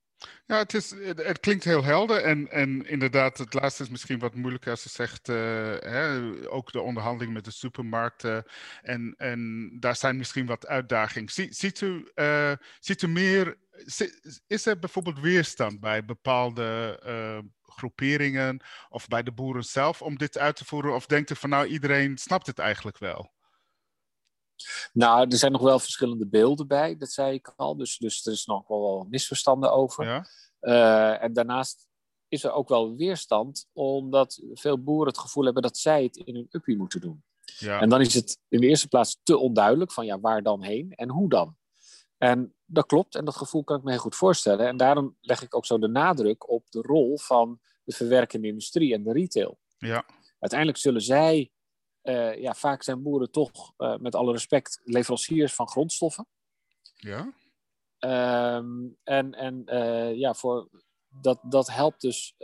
Ja, 0.45 0.57
het, 0.57 0.73
is, 0.73 0.93
het, 1.15 1.39
klinkt 1.39 1.63
heel 1.63 1.83
helder. 1.83 2.23
En, 2.23 2.51
en 2.51 2.87
inderdaad, 2.87 3.37
het 3.37 3.53
laatste 3.53 3.83
is 3.83 3.89
misschien 3.89 4.19
wat 4.19 4.35
moeilijker 4.35 4.71
als 4.71 4.83
je 4.83 4.89
zegt, 4.89 5.29
uh, 5.29 5.35
hè, 5.79 6.19
ook 6.49 6.71
de 6.71 6.81
onderhandeling 6.81 7.33
met 7.33 7.45
de 7.45 7.51
supermarkten. 7.51 8.45
En, 8.81 9.13
en 9.17 9.71
daar 9.79 9.95
zijn 9.95 10.17
misschien 10.17 10.45
wat 10.45 10.67
uitdagingen. 10.67 11.29
Zie, 11.29 11.53
ziet, 11.53 11.81
u, 11.81 12.11
uh, 12.15 12.51
ziet 12.79 13.01
u 13.01 13.07
meer, 13.07 13.57
is 14.47 14.65
er 14.65 14.79
bijvoorbeeld 14.79 15.19
weerstand 15.19 15.79
bij 15.79 16.05
bepaalde 16.05 16.99
uh, 17.05 17.39
groeperingen 17.63 18.61
of 18.89 19.07
bij 19.07 19.23
de 19.23 19.31
boeren 19.31 19.63
zelf 19.63 20.01
om 20.01 20.17
dit 20.17 20.37
uit 20.37 20.55
te 20.55 20.65
voeren? 20.65 20.93
Of 20.93 21.05
denkt 21.05 21.29
u 21.29 21.35
van 21.35 21.49
nou, 21.49 21.67
iedereen 21.67 22.17
snapt 22.17 22.47
het 22.47 22.59
eigenlijk 22.59 22.97
wel? 22.97 23.37
Nou, 24.93 25.27
er 25.29 25.37
zijn 25.37 25.51
nog 25.51 25.61
wel 25.61 25.79
verschillende 25.79 26.27
beelden 26.27 26.67
bij, 26.67 26.97
dat 26.97 27.11
zei 27.11 27.33
ik 27.33 27.53
al. 27.55 27.77
Dus, 27.77 27.97
dus 27.97 28.25
er 28.25 28.31
is 28.31 28.45
nog 28.45 28.67
wel 28.67 29.05
misverstanden 29.09 29.71
over. 29.71 30.05
Ja. 30.05 30.25
Uh, 30.61 31.23
en 31.23 31.33
daarnaast 31.33 31.87
is 32.27 32.43
er 32.43 32.51
ook 32.51 32.69
wel 32.69 32.95
weerstand, 32.95 33.67
omdat 33.73 34.41
veel 34.53 34.83
boeren 34.83 35.07
het 35.07 35.17
gevoel 35.17 35.43
hebben 35.43 35.61
dat 35.61 35.77
zij 35.77 36.03
het 36.03 36.17
in 36.17 36.35
hun 36.35 36.47
uppie 36.49 36.77
moeten 36.77 37.01
doen. 37.01 37.23
Ja. 37.57 37.79
En 37.79 37.89
dan 37.89 38.01
is 38.01 38.13
het 38.13 38.39
in 38.47 38.59
de 38.59 38.67
eerste 38.67 38.87
plaats 38.87 39.19
te 39.23 39.37
onduidelijk 39.37 39.91
van 39.91 40.05
ja, 40.05 40.19
waar 40.19 40.43
dan 40.43 40.63
heen 40.63 40.91
en 40.95 41.09
hoe 41.09 41.29
dan. 41.29 41.57
En 42.17 42.55
dat 42.65 42.85
klopt, 42.85 43.15
en 43.15 43.25
dat 43.25 43.35
gevoel 43.35 43.63
kan 43.63 43.77
ik 43.77 43.83
me 43.83 43.91
heel 43.91 43.99
goed 43.99 44.15
voorstellen. 44.15 44.67
En 44.67 44.77
daarom 44.77 45.15
leg 45.21 45.41
ik 45.41 45.55
ook 45.55 45.65
zo 45.65 45.79
de 45.79 45.87
nadruk 45.87 46.49
op 46.49 46.71
de 46.71 46.81
rol 46.81 47.17
van 47.17 47.59
de 47.83 47.93
verwerkende 47.93 48.47
industrie 48.47 48.93
en 48.93 49.03
de 49.03 49.11
retail. 49.11 49.59
Ja. 49.77 50.05
Uiteindelijk 50.39 50.79
zullen 50.79 51.01
zij 51.01 51.51
ja, 52.41 52.53
vaak 52.53 52.83
zijn 52.83 53.03
boeren 53.03 53.31
toch, 53.31 53.73
uh, 53.77 53.97
met 53.97 54.15
alle 54.15 54.31
respect, 54.31 54.81
leveranciers 54.83 55.53
van 55.53 55.69
grondstoffen. 55.69 56.27
Ja. 56.95 57.33
Um, 58.55 58.97
en 59.03 59.33
en 59.33 59.61
uh, 59.65 60.15
ja, 60.15 60.33
voor, 60.33 60.69
dat, 61.21 61.39
dat 61.43 61.71
helpt 61.71 62.01
dus. 62.01 62.35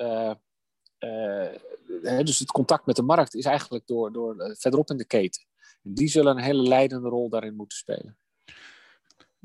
Hè, 2.01 2.23
dus 2.23 2.39
het 2.39 2.51
contact 2.51 2.85
met 2.85 2.95
de 2.95 3.01
markt 3.01 3.35
is 3.35 3.45
eigenlijk 3.45 3.87
door, 3.87 4.11
door 4.11 4.55
verderop 4.57 4.89
in 4.89 4.97
de 4.97 5.05
keten. 5.05 5.45
En 5.83 5.93
die 5.93 6.07
zullen 6.07 6.37
een 6.37 6.43
hele 6.43 6.61
leidende 6.61 7.09
rol 7.09 7.29
daarin 7.29 7.55
moeten 7.55 7.77
spelen. 7.77 8.17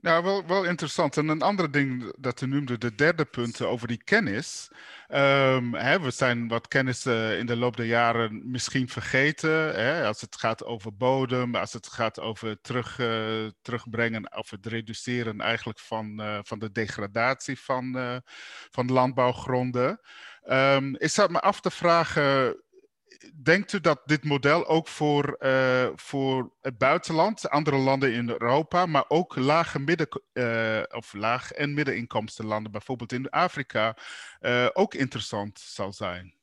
Ja, 0.02 0.22
wel, 0.22 0.46
wel 0.46 0.64
interessant. 0.64 1.16
En 1.16 1.28
een 1.28 1.42
ander 1.42 1.70
ding 1.70 2.12
dat 2.18 2.40
u 2.40 2.46
noemde, 2.46 2.78
de 2.78 2.94
derde 2.94 3.24
punt 3.24 3.62
over 3.62 3.88
die 3.88 4.04
kennis. 4.04 4.70
Um, 5.08 5.74
hè, 5.74 6.00
we 6.00 6.10
zijn 6.10 6.48
wat 6.48 6.68
kennis 6.68 7.06
in 7.06 7.46
de 7.46 7.56
loop 7.56 7.76
der 7.76 7.86
jaren 7.86 8.50
misschien 8.50 8.88
vergeten. 8.88 9.74
Hè, 9.74 10.06
als 10.06 10.20
het 10.20 10.36
gaat 10.36 10.64
over 10.64 10.96
bodem, 10.96 11.54
als 11.54 11.72
het 11.72 11.86
gaat 11.86 12.20
over 12.20 12.60
terug, 12.60 12.98
uh, 12.98 13.48
terugbrengen 13.62 14.36
of 14.36 14.50
het 14.50 14.66
reduceren 14.66 15.40
eigenlijk 15.40 15.78
van, 15.78 16.20
uh, 16.20 16.38
van 16.42 16.58
de 16.58 16.72
degradatie 16.72 17.60
van, 17.60 18.20
van 18.70 18.92
landbouwgronden. 18.92 20.00
Um, 20.50 20.96
ik 20.96 21.10
zat 21.10 21.30
me 21.30 21.40
af 21.40 21.60
te 21.60 21.70
vragen 21.70 22.56
denkt 23.42 23.72
u 23.72 23.80
dat 23.80 24.00
dit 24.04 24.24
model 24.24 24.66
ook 24.66 24.88
voor, 24.88 25.36
uh, 25.40 25.88
voor 25.94 26.52
het 26.60 26.78
buitenland, 26.78 27.48
andere 27.48 27.76
landen 27.76 28.12
in 28.12 28.28
Europa, 28.28 28.86
maar 28.86 29.04
ook 29.08 29.36
lage 29.36 29.78
midden, 29.78 30.08
uh, 30.32 30.82
of 30.90 31.12
laag- 31.12 31.52
en 31.52 31.74
middeninkomstenlanden, 31.74 32.72
bijvoorbeeld 32.72 33.12
in 33.12 33.30
Afrika, 33.30 33.96
uh, 34.40 34.68
ook 34.72 34.94
interessant 34.94 35.58
zal 35.58 35.92
zijn? 35.92 36.38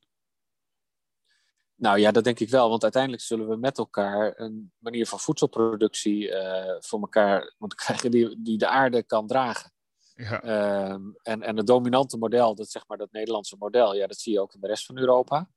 Nou 1.76 2.00
ja, 2.00 2.12
dat 2.12 2.24
denk 2.24 2.40
ik 2.40 2.50
wel, 2.50 2.70
want 2.70 2.84
uiteindelijk 2.84 3.24
zullen 3.24 3.48
we 3.48 3.56
met 3.56 3.78
elkaar 3.78 4.34
een 4.36 4.72
manier 4.78 5.06
van 5.06 5.20
voedselproductie 5.20 6.32
voor 6.80 7.00
elkaar 7.00 7.54
moeten 7.58 7.78
krijgen 7.86 8.12
die, 8.12 8.42
die 8.42 8.58
de 8.58 8.68
aarde 8.68 9.04
kan 9.04 9.28
dragen. 9.28 9.72
Ja. 10.16 10.42
Ehm, 10.42 11.02
en, 11.22 11.42
en 11.42 11.58
het 11.58 11.68
dominante 11.68 12.18
model, 12.18 12.56
dat 12.56 12.70
zeg 12.70 12.88
maar 12.88 12.98
dat 12.98 13.12
Nederlandse 13.12 13.56
model, 13.60 13.96
ja, 13.96 14.08
dat 14.08 14.18
zie 14.18 14.34
je 14.34 14.42
ook 14.42 14.54
in 14.54 14.62
de 14.62 14.68
rest 14.68 14.86
van 14.86 14.98
Europa. 14.98 15.50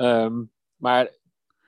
Um, 0.00 0.52
maar 0.76 1.16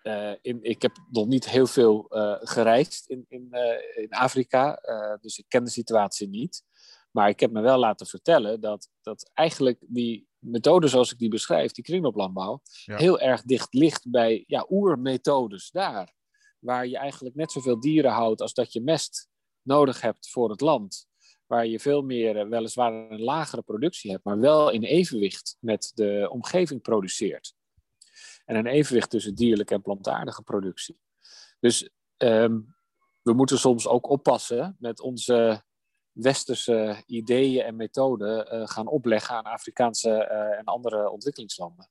uh, 0.03 0.33
in, 0.43 0.63
ik 0.63 0.83
heb 0.83 0.97
nog 1.11 1.27
niet 1.27 1.49
heel 1.49 1.67
veel 1.67 2.07
uh, 2.11 2.37
gereisd 2.41 3.09
in, 3.09 3.25
in, 3.29 3.49
uh, 3.51 4.03
in 4.03 4.11
Afrika, 4.11 4.79
dus 5.21 5.39
ik 5.39 5.45
ken 5.49 5.65
de 5.65 5.71
situatie 5.71 6.29
niet. 6.29 6.63
Maar 7.11 7.29
ik 7.29 7.41
heb 7.41 7.51
me 7.51 7.61
wel 7.61 7.79
laten 7.79 8.07
vertellen 8.07 8.61
dat, 8.61 8.89
dat 9.03 9.31
eigenlijk 9.35 9.79
die 9.81 10.29
methode 10.39 10.89
zoals 10.89 11.13
ik 11.13 11.19
die 11.19 11.29
beschrijf, 11.29 11.73
die 11.73 11.85
kringlooplandbouw, 11.85 12.61
ja. 12.85 12.97
heel 12.97 13.21
erg 13.21 13.43
dicht 13.43 13.75
ligt 13.75 14.11
bij 14.11 14.45
ja, 14.47 14.67
oermethodes 14.69 15.71
daar. 15.71 16.15
Waar 16.59 16.87
je 16.87 16.99
eigenlijk 16.99 17.35
net 17.35 17.53
zoveel 17.53 17.81
dieren 17.81 18.11
houdt 18.11 18.41
als 18.41 18.55
dat 18.55 18.73
je 18.73 18.81
mest 18.81 19.29
nodig 19.63 20.01
hebt 20.01 20.31
voor 20.31 20.51
het 20.51 20.61
land. 20.61 21.09
Waar 21.47 21.67
je 21.67 21.81
veel 21.81 22.03
meer, 22.03 22.49
weliswaar 22.49 22.93
een 22.93 23.23
lagere 23.23 23.63
productie 23.63 24.11
hebt, 24.11 24.25
maar 24.25 24.39
wel 24.39 24.71
in 24.71 24.83
evenwicht 24.83 25.57
met 25.61 25.93
de 25.95 26.29
omgeving 26.31 26.83
produceert 26.83 27.55
en 28.51 28.57
een 28.57 28.67
evenwicht 28.67 29.11
tussen 29.11 29.35
dierlijke 29.35 29.75
en 29.75 29.83
plantaardige 29.83 30.43
productie. 30.43 31.01
Dus 31.61 31.91
um, 32.17 32.75
we 33.23 33.33
moeten 33.33 33.59
soms 33.59 33.87
ook 33.87 34.09
oppassen 34.09 34.77
met 34.79 35.01
onze 35.01 35.63
westerse 36.13 37.03
ideeën 37.07 37.63
en 37.63 37.77
methoden 37.77 38.55
uh, 38.55 38.67
gaan 38.69 38.87
opleggen 38.87 39.35
aan 39.35 39.45
Afrikaanse 39.45 40.09
uh, 40.09 40.59
en 40.59 40.65
andere 40.65 41.11
ontwikkelingslanden. 41.11 41.89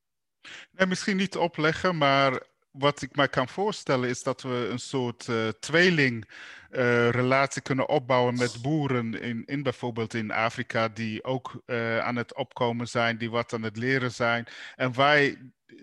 Nee, 0.72 0.88
misschien 0.88 1.18
niet 1.18 1.38
opleggen, 1.38 1.98
maar 1.98 2.48
wat 2.72 3.02
ik 3.02 3.16
mij 3.16 3.28
kan 3.30 3.48
voorstellen 3.48 4.10
is 4.10 4.24
dat 4.24 4.42
we 4.42 4.68
een 4.72 4.80
soort 4.80 5.28
uh, 5.28 5.48
tweeling 5.48 6.30
uh, 6.72 7.10
relatie 7.10 7.62
kunnen 7.62 7.90
opbouwen 7.90 8.38
met 8.38 8.62
boeren 8.62 9.22
in, 9.22 9.46
in 9.46 9.64
bijvoorbeeld 9.64 10.14
in 10.14 10.32
Afrika 10.32 10.88
die 10.88 11.24
ook 11.24 11.62
uh, 11.66 12.00
aan 12.00 12.16
het 12.16 12.36
opkomen 12.36 12.88
zijn, 12.88 13.18
die 13.18 13.30
wat 13.30 13.54
aan 13.54 13.64
het 13.64 13.78
leren 13.78 14.12
zijn. 14.12 14.48
En 14.76 14.96
wij 14.96 15.38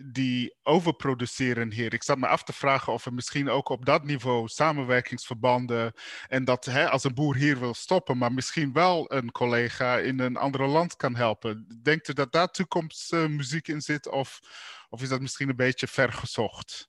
die 0.05 0.55
overproduceren 0.62 1.73
hier. 1.73 1.95
Ik 1.95 2.02
zat 2.02 2.19
me 2.19 2.26
af 2.26 2.43
te 2.43 2.52
vragen 2.52 2.93
of 2.93 3.07
er 3.07 3.14
misschien 3.14 3.49
ook 3.49 3.69
op 3.69 3.85
dat 3.85 4.05
niveau 4.05 4.49
samenwerkingsverbanden 4.49 5.93
en 6.28 6.45
dat 6.45 6.64
hè, 6.64 6.90
als 6.90 7.05
een 7.05 7.14
boer 7.14 7.37
hier 7.37 7.59
wil 7.59 7.75
stoppen, 7.75 8.19
maar 8.19 8.33
misschien 8.33 8.73
wel 8.73 9.12
een 9.12 9.33
collega 9.33 9.99
in 9.99 10.21
een 10.21 10.37
ander 10.37 10.66
land 10.66 10.97
kan 10.97 11.16
helpen. 11.16 11.81
Denkt 11.83 12.09
u 12.09 12.12
dat 12.12 12.33
daar 12.33 12.50
toekomstmuziek 12.50 13.69
in 13.69 13.81
zit 13.81 14.09
of, 14.09 14.40
of 14.88 15.02
is 15.02 15.09
dat 15.09 15.21
misschien 15.21 15.49
een 15.49 15.57
beetje 15.57 15.87
vergezocht? 15.87 16.88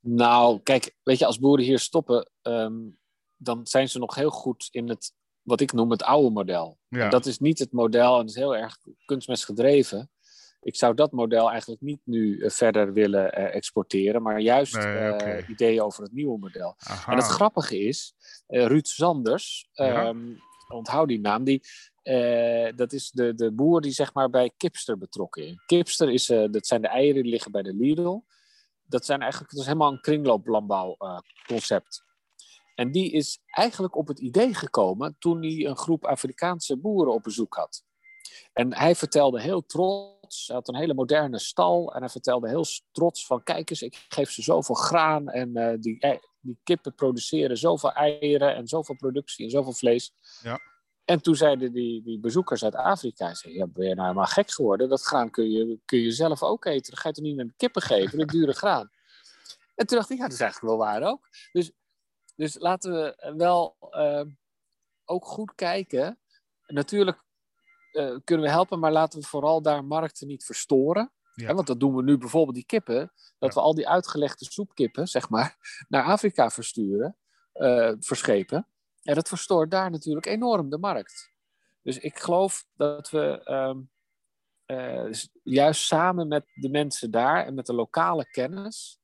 Nou, 0.00 0.60
kijk, 0.62 0.96
weet 1.02 1.18
je, 1.18 1.26
als 1.26 1.38
boeren 1.38 1.64
hier 1.64 1.78
stoppen, 1.78 2.30
um, 2.42 2.98
dan 3.36 3.66
zijn 3.66 3.88
ze 3.88 3.98
nog 3.98 4.14
heel 4.14 4.30
goed 4.30 4.68
in 4.70 4.88
het, 4.88 5.12
wat 5.42 5.60
ik 5.60 5.72
noem 5.72 5.90
het 5.90 6.02
oude 6.02 6.30
model. 6.30 6.78
Ja. 6.88 7.08
dat 7.08 7.26
is 7.26 7.38
niet 7.38 7.58
het 7.58 7.72
model 7.72 8.12
en 8.12 8.20
dat 8.20 8.28
is 8.28 8.34
heel 8.34 8.56
erg 8.56 8.76
kunstmestgedreven 9.04 10.10
ik 10.62 10.76
zou 10.76 10.94
dat 10.94 11.12
model 11.12 11.50
eigenlijk 11.50 11.80
niet 11.80 12.00
nu 12.04 12.40
eh, 12.40 12.50
verder 12.50 12.92
willen 12.92 13.38
uh, 13.38 13.54
exporteren, 13.54 14.22
maar 14.22 14.40
juist 14.40 14.74
nee, 14.74 15.12
okay. 15.12 15.38
uh, 15.38 15.48
ideeën 15.48 15.82
over 15.82 16.02
het 16.02 16.12
nieuwe 16.12 16.38
model. 16.38 16.74
Aha. 16.78 17.12
En 17.12 17.18
het 17.18 17.26
grappige 17.26 17.78
is, 17.78 18.14
Ruud 18.46 18.86
Zanders, 18.86 19.68
ja. 19.72 20.08
um, 20.08 20.38
onthoud 20.68 21.08
die 21.08 21.20
naam, 21.20 21.44
die, 21.44 21.62
dat 22.74 22.92
is 22.92 23.10
de, 23.10 23.34
de 23.34 23.52
boer 23.52 23.80
die 23.80 23.92
zeg 23.92 24.14
maar 24.14 24.30
bij 24.30 24.52
Kipster 24.56 24.98
betrokken 24.98 25.46
is. 25.46 25.54
Kipster 25.66 26.10
is, 26.10 26.26
dat 26.26 26.66
zijn 26.66 26.82
de 26.82 26.88
eieren 26.88 27.22
die 27.22 27.30
liggen 27.30 27.52
bij 27.52 27.62
de 27.62 27.74
Lidl. 27.74 28.18
Dat, 28.90 29.04
zijn 29.04 29.20
eigenlijk, 29.20 29.50
dat 29.50 29.60
is 29.60 29.66
helemaal 29.66 29.92
een 29.92 30.00
kringlooplandbouwconcept. 30.00 32.04
En 32.74 32.90
die 32.90 33.10
is 33.10 33.38
eigenlijk 33.46 33.96
op 33.96 34.08
het 34.08 34.18
idee 34.18 34.54
gekomen 34.54 35.16
toen 35.18 35.42
hij 35.42 35.66
een 35.66 35.76
groep 35.76 36.04
Afrikaanse 36.04 36.76
boeren 36.76 37.12
op 37.12 37.22
bezoek 37.22 37.54
had. 37.54 37.84
En 38.52 38.74
hij 38.74 38.94
vertelde 38.94 39.40
heel 39.40 39.66
trots, 39.66 40.46
hij 40.46 40.56
had 40.56 40.68
een 40.68 40.76
hele 40.76 40.94
moderne 40.94 41.38
stal 41.38 41.94
en 41.94 42.00
hij 42.00 42.08
vertelde 42.08 42.48
heel 42.48 42.64
trots 42.92 43.26
van 43.26 43.42
kijk 43.42 43.70
eens, 43.70 43.82
ik 43.82 44.04
geef 44.08 44.30
ze 44.30 44.42
zoveel 44.42 44.74
graan 44.74 45.28
en 45.28 45.58
uh, 45.58 45.74
die, 45.80 46.20
die 46.40 46.58
kippen 46.62 46.94
produceren 46.94 47.56
zoveel 47.56 47.92
eieren 47.92 48.54
en 48.54 48.66
zoveel 48.66 48.96
productie 48.96 49.44
en 49.44 49.50
zoveel 49.50 49.72
vlees. 49.72 50.12
Ja. 50.42 50.60
En 51.04 51.22
toen 51.22 51.36
zeiden 51.36 51.72
die, 51.72 52.02
die 52.02 52.18
bezoekers 52.18 52.64
uit 52.64 52.74
Afrika, 52.74 53.34
zei, 53.34 53.54
ja, 53.54 53.66
ben 53.66 53.88
je 53.88 53.94
nou 53.94 54.06
helemaal 54.06 54.26
gek 54.26 54.50
geworden? 54.50 54.88
Dat 54.88 55.02
graan 55.02 55.30
kun 55.30 55.50
je, 55.50 55.78
kun 55.84 55.98
je 55.98 56.10
zelf 56.10 56.42
ook 56.42 56.64
eten. 56.64 56.90
Dan 56.90 57.00
ga 57.00 57.08
je 57.08 57.14
toch 57.14 57.24
niet 57.24 57.36
naar 57.36 57.46
de 57.46 57.54
kippen 57.56 57.82
geven, 57.82 58.18
dat 58.18 58.28
dure 58.28 58.52
graan. 58.52 58.90
En 59.74 59.86
toen 59.86 59.98
dacht 59.98 60.10
ik, 60.10 60.16
ja, 60.16 60.22
dat 60.22 60.32
is 60.32 60.40
eigenlijk 60.40 60.72
wel 60.72 60.86
waar 60.86 61.02
ook. 61.02 61.28
Dus, 61.52 61.70
dus 62.36 62.58
laten 62.58 62.92
we 62.92 63.34
wel 63.36 63.76
uh, 63.90 64.22
ook 65.04 65.24
goed 65.24 65.54
kijken. 65.54 66.18
Natuurlijk 66.66 67.22
uh, 67.92 68.16
kunnen 68.24 68.46
we 68.46 68.52
helpen, 68.52 68.78
maar 68.78 68.92
laten 68.92 69.20
we 69.20 69.26
vooral 69.26 69.62
daar 69.62 69.84
markten 69.84 70.26
niet 70.26 70.44
verstoren. 70.44 71.12
Ja. 71.34 71.54
want 71.54 71.66
dat 71.66 71.80
doen 71.80 71.94
we 71.94 72.02
nu 72.02 72.18
bijvoorbeeld 72.18 72.54
die 72.54 72.64
kippen, 72.64 73.12
dat 73.38 73.54
ja. 73.54 73.60
we 73.60 73.66
al 73.66 73.74
die 73.74 73.88
uitgelegde 73.88 74.44
soepkippen, 74.44 75.08
zeg 75.08 75.28
maar, 75.28 75.56
naar 75.88 76.04
Afrika 76.04 76.50
versturen, 76.50 77.16
uh, 77.54 77.92
verschepen. 78.00 78.66
En 79.02 79.14
dat 79.14 79.28
verstoort 79.28 79.70
daar 79.70 79.90
natuurlijk 79.90 80.26
enorm 80.26 80.70
de 80.70 80.78
markt. 80.78 81.32
Dus 81.82 81.98
ik 81.98 82.18
geloof 82.18 82.64
dat 82.76 83.10
we 83.10 83.50
um, 83.50 83.90
uh, 84.66 85.12
juist 85.42 85.82
samen 85.82 86.28
met 86.28 86.44
de 86.54 86.68
mensen 86.68 87.10
daar 87.10 87.46
en 87.46 87.54
met 87.54 87.66
de 87.66 87.74
lokale 87.74 88.30
kennis 88.30 88.98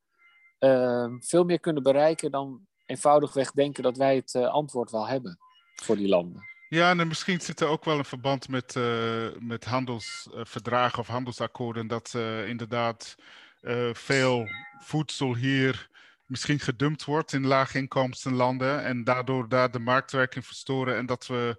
ehm, 0.58 1.18
veel 1.20 1.44
meer 1.44 1.60
kunnen 1.60 1.82
bereiken 1.82 2.30
dan 2.30 2.66
eenvoudigweg 2.86 3.50
denken 3.50 3.82
dat 3.82 3.96
wij 3.96 4.16
het 4.16 4.34
antwoord 4.34 4.90
wel 4.90 5.08
hebben 5.08 5.38
voor 5.74 5.96
die 5.96 6.08
landen. 6.08 6.42
Ja, 6.68 6.90
en 6.90 7.08
misschien 7.08 7.40
zit 7.40 7.60
er 7.60 7.68
ook 7.68 7.84
wel 7.84 7.98
een 7.98 8.04
verband 8.04 8.48
met, 8.48 8.74
uh, 8.74 9.28
met 9.38 9.64
handelsverdragen 9.64 10.98
of 10.98 11.06
handelsakkoorden. 11.06 11.86
Dat 11.86 12.14
inderdaad 12.46 13.14
veel 13.92 14.46
voedsel 14.78 15.34
hier 15.34 15.88
misschien 16.26 16.60
gedumpt 16.60 17.04
wordt 17.04 17.32
in 17.32 17.46
laaginkomstenlanden. 17.46 18.84
En 18.84 19.04
daardoor 19.04 19.48
daar 19.48 19.70
de 19.70 19.78
marktwerking 19.78 20.46
verstoren. 20.46 20.96
En 20.96 21.06
dat 21.06 21.26
we 21.26 21.56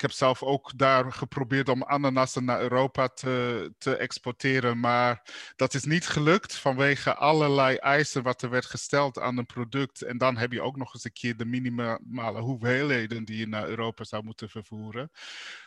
ik 0.00 0.06
heb 0.06 0.16
zelf 0.16 0.42
ook 0.42 0.72
daar 0.78 1.12
geprobeerd 1.12 1.68
om 1.68 1.84
ananassen 1.84 2.44
naar 2.44 2.60
Europa 2.60 3.08
te, 3.08 3.72
te 3.78 3.96
exporteren, 3.96 4.80
maar 4.80 5.22
dat 5.56 5.74
is 5.74 5.84
niet 5.84 6.06
gelukt 6.06 6.54
vanwege 6.54 7.14
allerlei 7.14 7.76
eisen 7.76 8.22
wat 8.22 8.42
er 8.42 8.50
werd 8.50 8.66
gesteld 8.66 9.18
aan 9.18 9.38
een 9.38 9.46
product. 9.46 10.02
En 10.02 10.18
dan 10.18 10.36
heb 10.36 10.52
je 10.52 10.62
ook 10.62 10.76
nog 10.76 10.94
eens 10.94 11.04
een 11.04 11.12
keer 11.12 11.36
de 11.36 11.44
minimale 11.44 12.40
hoeveelheden 12.40 13.24
die 13.24 13.36
je 13.36 13.48
naar 13.48 13.68
Europa 13.68 14.04
zou 14.04 14.24
moeten 14.24 14.48
vervoeren. 14.48 15.10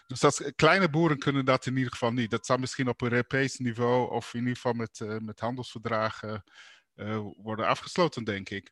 Dus 0.08 0.20
dat, 0.20 0.52
kleine 0.56 0.90
boeren 0.90 1.18
kunnen 1.18 1.46
dat 1.46 1.66
in 1.66 1.76
ieder 1.76 1.92
geval 1.92 2.12
niet. 2.12 2.32
Dat 2.32 2.46
zou 2.46 2.60
misschien 2.60 2.88
op 2.88 3.02
een 3.02 3.12
Europees 3.12 3.58
niveau 3.58 4.12
of 4.12 4.34
in 4.34 4.40
ieder 4.40 4.56
geval 4.56 4.74
met, 4.74 5.00
uh, 5.00 5.18
met 5.18 5.40
handelsverdragen 5.40 6.44
worden 7.38 7.68
afgesloten, 7.68 8.24
denk 8.24 8.50
ik. 8.50 8.72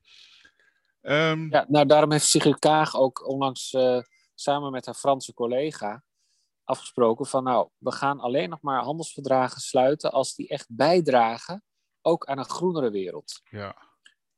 Um, 1.01 1.51
ja, 1.51 1.65
nou 1.67 1.85
daarom 1.85 2.11
heeft 2.11 2.25
Sigrid 2.25 2.59
Kaag 2.59 2.95
ook 2.95 3.27
onlangs... 3.27 3.73
Uh 3.73 4.01
samen 4.41 4.71
met 4.71 4.85
haar 4.85 4.95
Franse 4.95 5.33
collega 5.33 6.03
afgesproken 6.63 7.25
van 7.25 7.43
nou, 7.43 7.69
we 7.77 7.91
gaan 7.91 8.19
alleen 8.19 8.49
nog 8.49 8.61
maar 8.61 8.81
handelsverdragen 8.81 9.61
sluiten 9.61 10.11
als 10.11 10.35
die 10.35 10.47
echt 10.47 10.67
bijdragen 10.69 11.63
ook 12.01 12.25
aan 12.25 12.37
een 12.37 12.49
groenere 12.49 12.89
wereld. 12.89 13.41
Ja. 13.49 13.89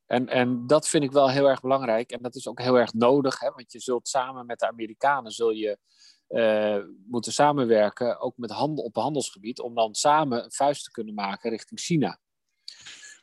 En, 0.05 0.27
en 0.27 0.67
dat 0.67 0.87
vind 0.87 1.03
ik 1.03 1.11
wel 1.11 1.29
heel 1.29 1.49
erg 1.49 1.61
belangrijk 1.61 2.11
en 2.11 2.21
dat 2.21 2.35
is 2.35 2.47
ook 2.47 2.61
heel 2.61 2.79
erg 2.79 2.93
nodig, 2.93 3.39
hè, 3.39 3.51
want 3.51 3.71
je 3.71 3.79
zult 3.79 4.07
samen 4.07 4.45
met 4.45 4.59
de 4.59 4.67
Amerikanen 4.67 5.31
zul 5.31 5.51
je 5.51 5.77
uh, 6.29 6.85
moeten 7.07 7.33
samenwerken, 7.33 8.19
ook 8.19 8.37
met 8.37 8.51
handel, 8.51 8.83
op 8.83 8.95
handelsgebied, 8.95 9.59
om 9.59 9.75
dan 9.75 9.95
samen 9.95 10.43
een 10.43 10.51
vuist 10.51 10.83
te 10.83 10.91
kunnen 10.91 11.13
maken 11.13 11.49
richting 11.49 11.79
China. 11.79 12.19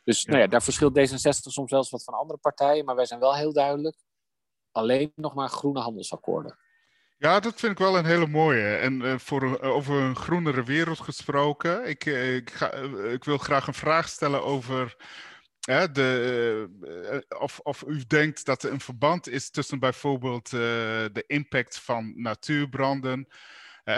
Dus 0.03 0.21
ja. 0.21 0.29
Nou 0.29 0.41
ja, 0.41 0.47
daar 0.47 0.63
verschilt 0.63 0.99
D66 0.99 1.51
soms 1.51 1.71
wel 1.71 1.79
eens 1.79 1.89
wat 1.89 2.03
van 2.03 2.13
andere 2.13 2.39
partijen, 2.39 2.85
maar 2.85 2.95
wij 2.95 3.05
zijn 3.05 3.19
wel 3.19 3.35
heel 3.35 3.53
duidelijk 3.53 3.97
alleen 4.71 5.11
nog 5.15 5.33
maar 5.33 5.49
groene 5.49 5.79
handelsakkoorden. 5.79 6.57
Ja, 7.17 7.39
dat 7.39 7.59
vind 7.59 7.71
ik 7.71 7.77
wel 7.77 7.97
een 7.97 8.05
hele 8.05 8.27
mooie. 8.27 8.75
En 8.75 9.01
uh, 9.01 9.17
voor 9.17 9.61
over 9.61 9.95
een 9.95 10.15
groenere 10.15 10.63
wereld 10.63 10.99
gesproken, 10.99 11.87
ik, 11.87 12.05
ik, 12.05 12.49
ga, 12.49 12.71
ik 13.11 13.23
wil 13.23 13.37
graag 13.37 13.67
een 13.67 13.73
vraag 13.73 14.09
stellen 14.09 14.43
over 14.43 14.95
de, 15.91 16.69
of, 17.39 17.59
of 17.59 17.83
u 17.87 18.03
denkt 18.07 18.45
dat 18.45 18.63
er 18.63 18.71
een 18.71 18.79
verband 18.79 19.27
is 19.27 19.49
tussen 19.49 19.79
bijvoorbeeld 19.79 20.49
de 20.49 21.23
impact 21.27 21.79
van 21.79 22.13
natuurbranden 22.21 23.27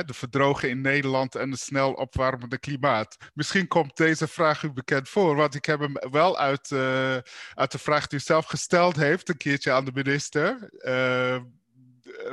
de 0.02 0.14
verdrogen 0.14 0.70
in 0.70 0.82
Nederland 0.82 1.36
en 1.36 1.52
het 1.52 1.60
snel 1.60 1.94
opwarmende 1.94 2.58
klimaat. 2.58 3.18
Misschien 3.34 3.68
komt 3.68 3.98
deze 3.98 4.28
vraag 4.28 4.64
u 4.64 4.72
bekend 4.72 5.10
voor, 5.10 5.36
want 5.36 5.56
ik 5.56 5.66
heb 5.66 5.80
hem 5.80 5.94
wel 6.12 6.38
uit, 6.38 6.70
uh, 6.70 7.18
uit 7.54 7.72
de 7.72 7.78
vraag 7.78 8.08
die 8.08 8.20
u 8.20 8.22
zelf 8.22 8.46
gesteld 8.46 8.96
heeft, 8.96 9.30
een 9.30 9.38
keertje 9.38 9.72
aan 9.72 9.86
de 9.86 9.92
minister. 9.94 10.70
Uh, 10.72 11.42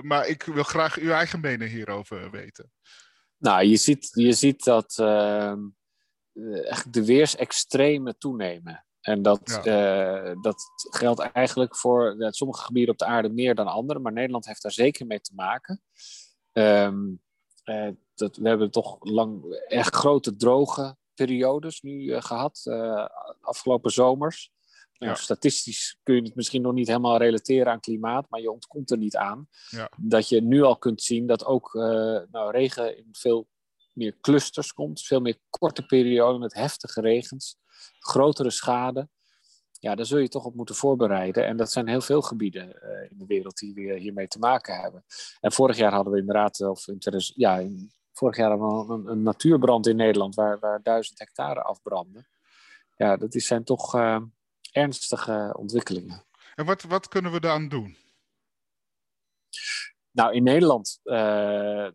maar 0.01 0.27
ik 0.27 0.43
wil 0.43 0.63
graag 0.63 0.97
uw 0.97 1.11
eigen 1.11 1.41
mening 1.41 1.71
hierover 1.71 2.31
weten. 2.31 2.73
Nou, 3.37 3.65
je 3.65 3.77
ziet, 3.77 4.11
je 4.13 4.33
ziet 4.33 4.65
dat 4.65 4.99
uh, 5.01 5.55
de 6.91 7.05
weersextremen 7.05 8.19
toenemen. 8.19 8.85
En 9.01 9.23
dat, 9.23 9.61
ja. 9.65 10.35
dat 10.35 10.63
geldt 10.91 11.21
eigenlijk 11.21 11.77
voor 11.77 12.17
sommige 12.19 12.63
gebieden 12.63 12.93
op 12.93 12.99
de 12.99 13.05
aarde 13.05 13.29
meer 13.29 13.55
dan 13.55 13.67
andere, 13.67 13.99
maar 13.99 14.13
Nederland 14.13 14.47
heeft 14.47 14.63
daar 14.63 14.73
zeker 14.73 15.07
mee 15.07 15.21
te 15.21 15.33
maken. 15.35 15.83
Um, 16.53 17.21
uh, 17.71 17.89
dat, 18.15 18.37
we 18.37 18.49
hebben 18.49 18.71
toch 18.71 18.97
lang 19.01 19.55
echt 19.69 19.95
grote 19.95 20.37
droge 20.37 20.97
periodes 21.15 21.81
nu 21.81 22.03
uh, 22.03 22.23
gehad, 22.23 22.63
uh, 22.65 23.07
afgelopen 23.41 23.91
zomers. 23.91 24.51
Nou, 24.99 25.17
statistisch 25.17 25.99
kun 26.03 26.15
je 26.15 26.23
het 26.23 26.35
misschien 26.35 26.63
nog 26.63 26.73
niet 26.73 26.87
helemaal 26.87 27.17
relateren 27.17 27.73
aan 27.73 27.81
klimaat, 27.81 28.27
maar 28.29 28.41
je 28.41 28.51
ontkomt 28.51 28.91
er 28.91 28.99
niet 28.99 29.17
aan. 29.17 29.49
Ja. 29.69 29.91
Dat 29.97 30.29
je 30.29 30.43
nu 30.43 30.63
al 30.63 30.79
kunt 30.79 31.03
zien 31.03 31.27
dat 31.27 31.45
ook 31.45 31.73
nou, 32.31 32.51
regen 32.51 32.97
in 32.97 33.09
veel 33.13 33.49
meer 33.93 34.17
clusters 34.21 34.73
komt, 34.73 35.03
veel 35.03 35.21
meer 35.21 35.39
korte 35.51 35.87
perioden 35.87 36.41
met 36.41 36.55
heftige 36.55 37.01
regens, 37.01 37.57
grotere 37.99 38.51
schade 38.51 39.09
ja, 39.81 39.95
daar 39.95 40.07
zul 40.07 40.19
je 40.19 40.29
toch 40.29 40.45
op 40.45 40.55
moeten 40.55 40.75
voorbereiden. 40.75 41.47
En 41.47 41.57
dat 41.57 41.73
zijn 41.73 41.89
heel 41.89 42.01
veel 42.01 42.23
gebieden 42.23 42.69
uh, 42.69 43.11
in 43.11 43.19
de 43.19 43.27
wereld 43.27 43.59
die 43.59 43.75
weer 43.75 43.95
hiermee 43.95 44.29
te 44.29 44.39
maken 44.39 44.81
hebben. 44.81 45.05
En 45.41 45.53
vorig 45.53 45.77
jaar 45.77 45.93
hadden 45.93 46.13
we 46.13 46.19
inderdaad, 46.19 46.61
of 46.61 46.89
in, 46.89 46.99
ja, 47.35 47.59
in, 47.59 47.93
vorig 48.13 48.37
jaar 48.37 48.51
hadden 48.51 48.87
we 48.87 48.95
een, 48.95 49.07
een, 49.07 49.23
natuurbrand 49.23 49.87
in 49.87 49.97
Nederland 49.97 50.35
waar, 50.35 50.59
waar 50.59 50.83
duizend 50.83 51.19
hectare 51.19 51.63
afbranden. 51.63 52.29
Ja, 52.97 53.17
dat 53.17 53.35
is, 53.35 53.47
zijn 53.47 53.65
toch 53.65 53.95
uh, 53.95 54.21
ernstige 54.73 55.55
ontwikkelingen. 55.59 56.25
En 56.55 56.65
wat, 56.65 56.83
wat 56.83 57.09
kunnen 57.09 57.33
we 57.33 57.41
daaraan 57.41 57.69
doen? 57.69 57.97
Nou, 60.11 60.35
in 60.35 60.43
Nederland 60.43 61.01
uh, 61.05 61.89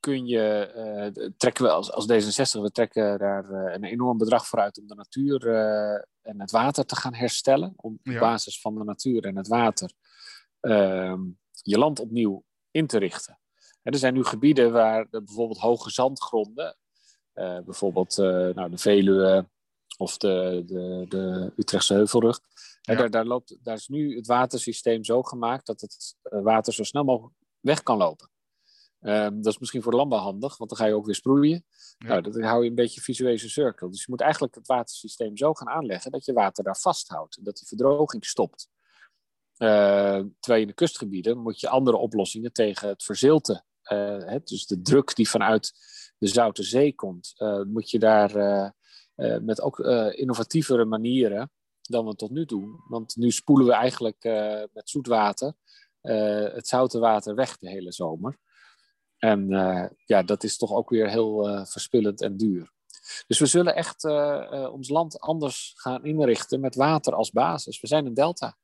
kun 0.00 0.26
je, 0.26 0.72
uh, 1.14 1.26
trekken 1.36 1.64
we 1.64 1.70
als, 1.70 1.92
als 1.92 2.04
D66, 2.04 2.60
we 2.60 2.70
trekken 2.72 3.18
daar 3.18 3.50
uh, 3.50 3.74
een 3.74 3.84
enorm 3.84 4.18
bedrag 4.18 4.46
voor 4.46 4.58
uit 4.58 4.78
om 4.78 4.86
de 4.86 4.94
natuur 4.94 5.46
uh, 5.46 5.94
en 6.22 6.40
het 6.40 6.50
water 6.50 6.86
te 6.86 6.96
gaan 6.96 7.14
herstellen. 7.14 7.72
Om 7.76 7.98
op 8.04 8.18
basis 8.18 8.60
van 8.60 8.74
de 8.74 8.84
natuur 8.84 9.24
en 9.24 9.36
het 9.36 9.48
water 9.48 9.92
ehm, 10.60 11.20
je 11.62 11.78
land 11.78 12.00
opnieuw 12.00 12.44
in 12.70 12.86
te 12.86 12.98
richten. 12.98 13.38
En 13.82 13.92
er 13.92 13.98
zijn 13.98 14.14
nu 14.14 14.24
gebieden 14.24 14.72
waar 14.72 15.08
bijvoorbeeld 15.10 15.58
hoge 15.58 15.90
zandgronden, 15.90 16.76
bijvoorbeeld 17.64 18.16
nou, 18.54 18.70
de 18.70 18.78
Veluwe 18.78 19.48
of 19.98 20.16
de, 20.16 20.62
de, 20.66 21.04
de 21.08 21.52
Utrechtse 21.56 21.94
Heuvelrug, 21.94 22.40
ja. 22.80 22.94
daar, 22.94 23.10
daar, 23.10 23.24
loopt, 23.24 23.56
daar 23.62 23.76
is 23.76 23.88
nu 23.88 24.16
het 24.16 24.26
watersysteem 24.26 25.04
zo 25.04 25.22
gemaakt 25.22 25.66
dat 25.66 25.80
het 25.80 26.16
water 26.22 26.72
zo 26.72 26.84
snel 26.84 27.04
mogelijk 27.04 27.34
weg 27.60 27.82
kan 27.82 27.96
lopen. 27.96 28.29
Um, 29.02 29.42
dat 29.42 29.52
is 29.52 29.58
misschien 29.58 29.82
voor 29.82 29.90
de 29.90 29.98
landbouw 29.98 30.18
handig, 30.18 30.56
want 30.56 30.70
dan 30.70 30.78
ga 30.78 30.86
je 30.86 30.94
ook 30.94 31.06
weer 31.06 31.14
sproeien. 31.14 31.64
Ja. 31.98 32.08
Nou, 32.08 32.30
dan 32.30 32.42
hou 32.42 32.62
je 32.62 32.68
een 32.68 32.74
beetje 32.74 33.00
visuele 33.00 33.38
cirkel. 33.38 33.90
Dus 33.90 34.00
je 34.00 34.06
moet 34.08 34.20
eigenlijk 34.20 34.54
het 34.54 34.66
watersysteem 34.66 35.36
zo 35.36 35.54
gaan 35.54 35.68
aanleggen 35.68 36.10
dat 36.10 36.24
je 36.24 36.32
water 36.32 36.64
daar 36.64 36.78
vasthoudt. 36.78 37.36
En 37.36 37.44
dat 37.44 37.56
die 37.56 37.66
verdroging 37.66 38.24
stopt. 38.24 38.68
Uh, 39.58 39.68
terwijl 40.40 40.54
je 40.54 40.60
in 40.60 40.66
de 40.66 40.72
kustgebieden 40.72 41.38
moet 41.38 41.60
je 41.60 41.68
andere 41.68 41.96
oplossingen 41.96 42.52
tegen 42.52 42.88
het 42.88 43.02
verzilte. 43.02 43.64
Uh, 43.92 44.24
hè, 44.24 44.38
dus 44.44 44.66
de 44.66 44.82
druk 44.82 45.14
die 45.14 45.28
vanuit 45.28 45.72
de 46.18 46.26
Zoute 46.26 46.62
Zee 46.62 46.94
komt, 46.94 47.34
uh, 47.38 47.62
moet 47.62 47.90
je 47.90 47.98
daar 47.98 48.74
met 49.42 49.60
ook 49.60 49.78
innovatievere 50.10 50.84
manieren 50.84 51.50
dan 51.82 52.06
we 52.06 52.14
tot 52.14 52.30
nu 52.30 52.46
toe. 52.46 52.84
Want 52.88 53.16
nu 53.16 53.30
spoelen 53.30 53.66
we 53.66 53.72
eigenlijk 53.72 54.24
met 54.72 54.90
zoetwater 54.90 55.54
het 56.52 56.68
zoute 56.68 56.98
water 56.98 57.34
weg 57.34 57.56
de 57.56 57.68
hele 57.68 57.92
zomer. 57.92 58.38
En 59.20 59.50
uh, 59.50 59.84
ja, 60.04 60.22
dat 60.22 60.44
is 60.44 60.56
toch 60.56 60.72
ook 60.72 60.90
weer 60.90 61.08
heel 61.08 61.48
uh, 61.48 61.64
verspillend 61.64 62.20
en 62.20 62.36
duur. 62.36 62.72
Dus 63.26 63.38
we 63.38 63.46
zullen 63.46 63.74
echt 63.74 64.04
uh, 64.04 64.68
ons 64.72 64.88
land 64.88 65.20
anders 65.20 65.72
gaan 65.76 66.04
inrichten 66.04 66.60
met 66.60 66.74
water 66.74 67.14
als 67.14 67.30
basis. 67.30 67.80
We 67.80 67.86
zijn 67.86 68.06
een 68.06 68.14
delta. 68.14 68.56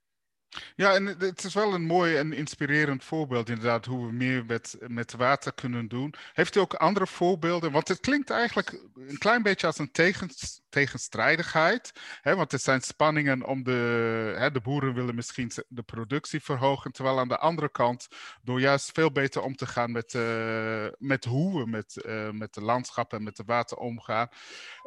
Ja, 0.77 0.95
en 0.95 1.07
het 1.07 1.45
is 1.45 1.55
wel 1.55 1.75
een 1.75 1.85
mooi 1.85 2.17
en 2.17 2.33
inspirerend 2.33 3.05
voorbeeld 3.05 3.49
inderdaad 3.49 3.85
hoe 3.85 4.07
we 4.07 4.13
meer 4.13 4.45
met, 4.45 4.77
met 4.87 5.13
water 5.13 5.53
kunnen 5.53 5.89
doen. 5.89 6.15
Heeft 6.33 6.57
u 6.57 6.61
ook 6.61 6.75
andere 6.75 7.07
voorbeelden? 7.07 7.73
Want 7.73 7.89
het 7.89 8.01
klinkt 8.01 8.31
eigenlijk 8.31 8.83
een 8.95 9.19
klein 9.19 9.43
beetje 9.43 9.67
als 9.67 9.79
een 9.79 9.91
tegen, 9.91 10.31
tegenstrijdigheid. 10.69 11.93
Hè? 12.21 12.37
Want 12.37 12.53
er 12.53 12.59
zijn 12.59 12.81
spanningen 12.81 13.47
om 13.47 13.63
de, 13.63 14.35
hè, 14.37 14.51
de 14.51 14.61
boeren 14.61 14.95
willen 14.95 15.15
misschien 15.15 15.51
de 15.69 15.83
productie 15.83 16.43
verhogen. 16.43 16.93
Terwijl 16.93 17.19
aan 17.19 17.29
de 17.29 17.39
andere 17.39 17.71
kant, 17.71 18.07
door 18.43 18.61
juist 18.61 18.91
veel 18.93 19.13
beter 19.13 19.43
om 19.43 19.57
te 19.57 19.67
gaan 19.67 19.93
met, 19.93 20.15
uh, 20.15 20.87
met 20.99 21.25
hoe 21.25 21.59
we 21.59 21.71
met, 21.71 22.03
uh, 22.07 22.31
met 22.31 22.55
de 22.55 22.63
landschap 22.63 23.13
en 23.13 23.23
met 23.23 23.37
de 23.37 23.43
water 23.47 23.77
omgaan. 23.77 24.29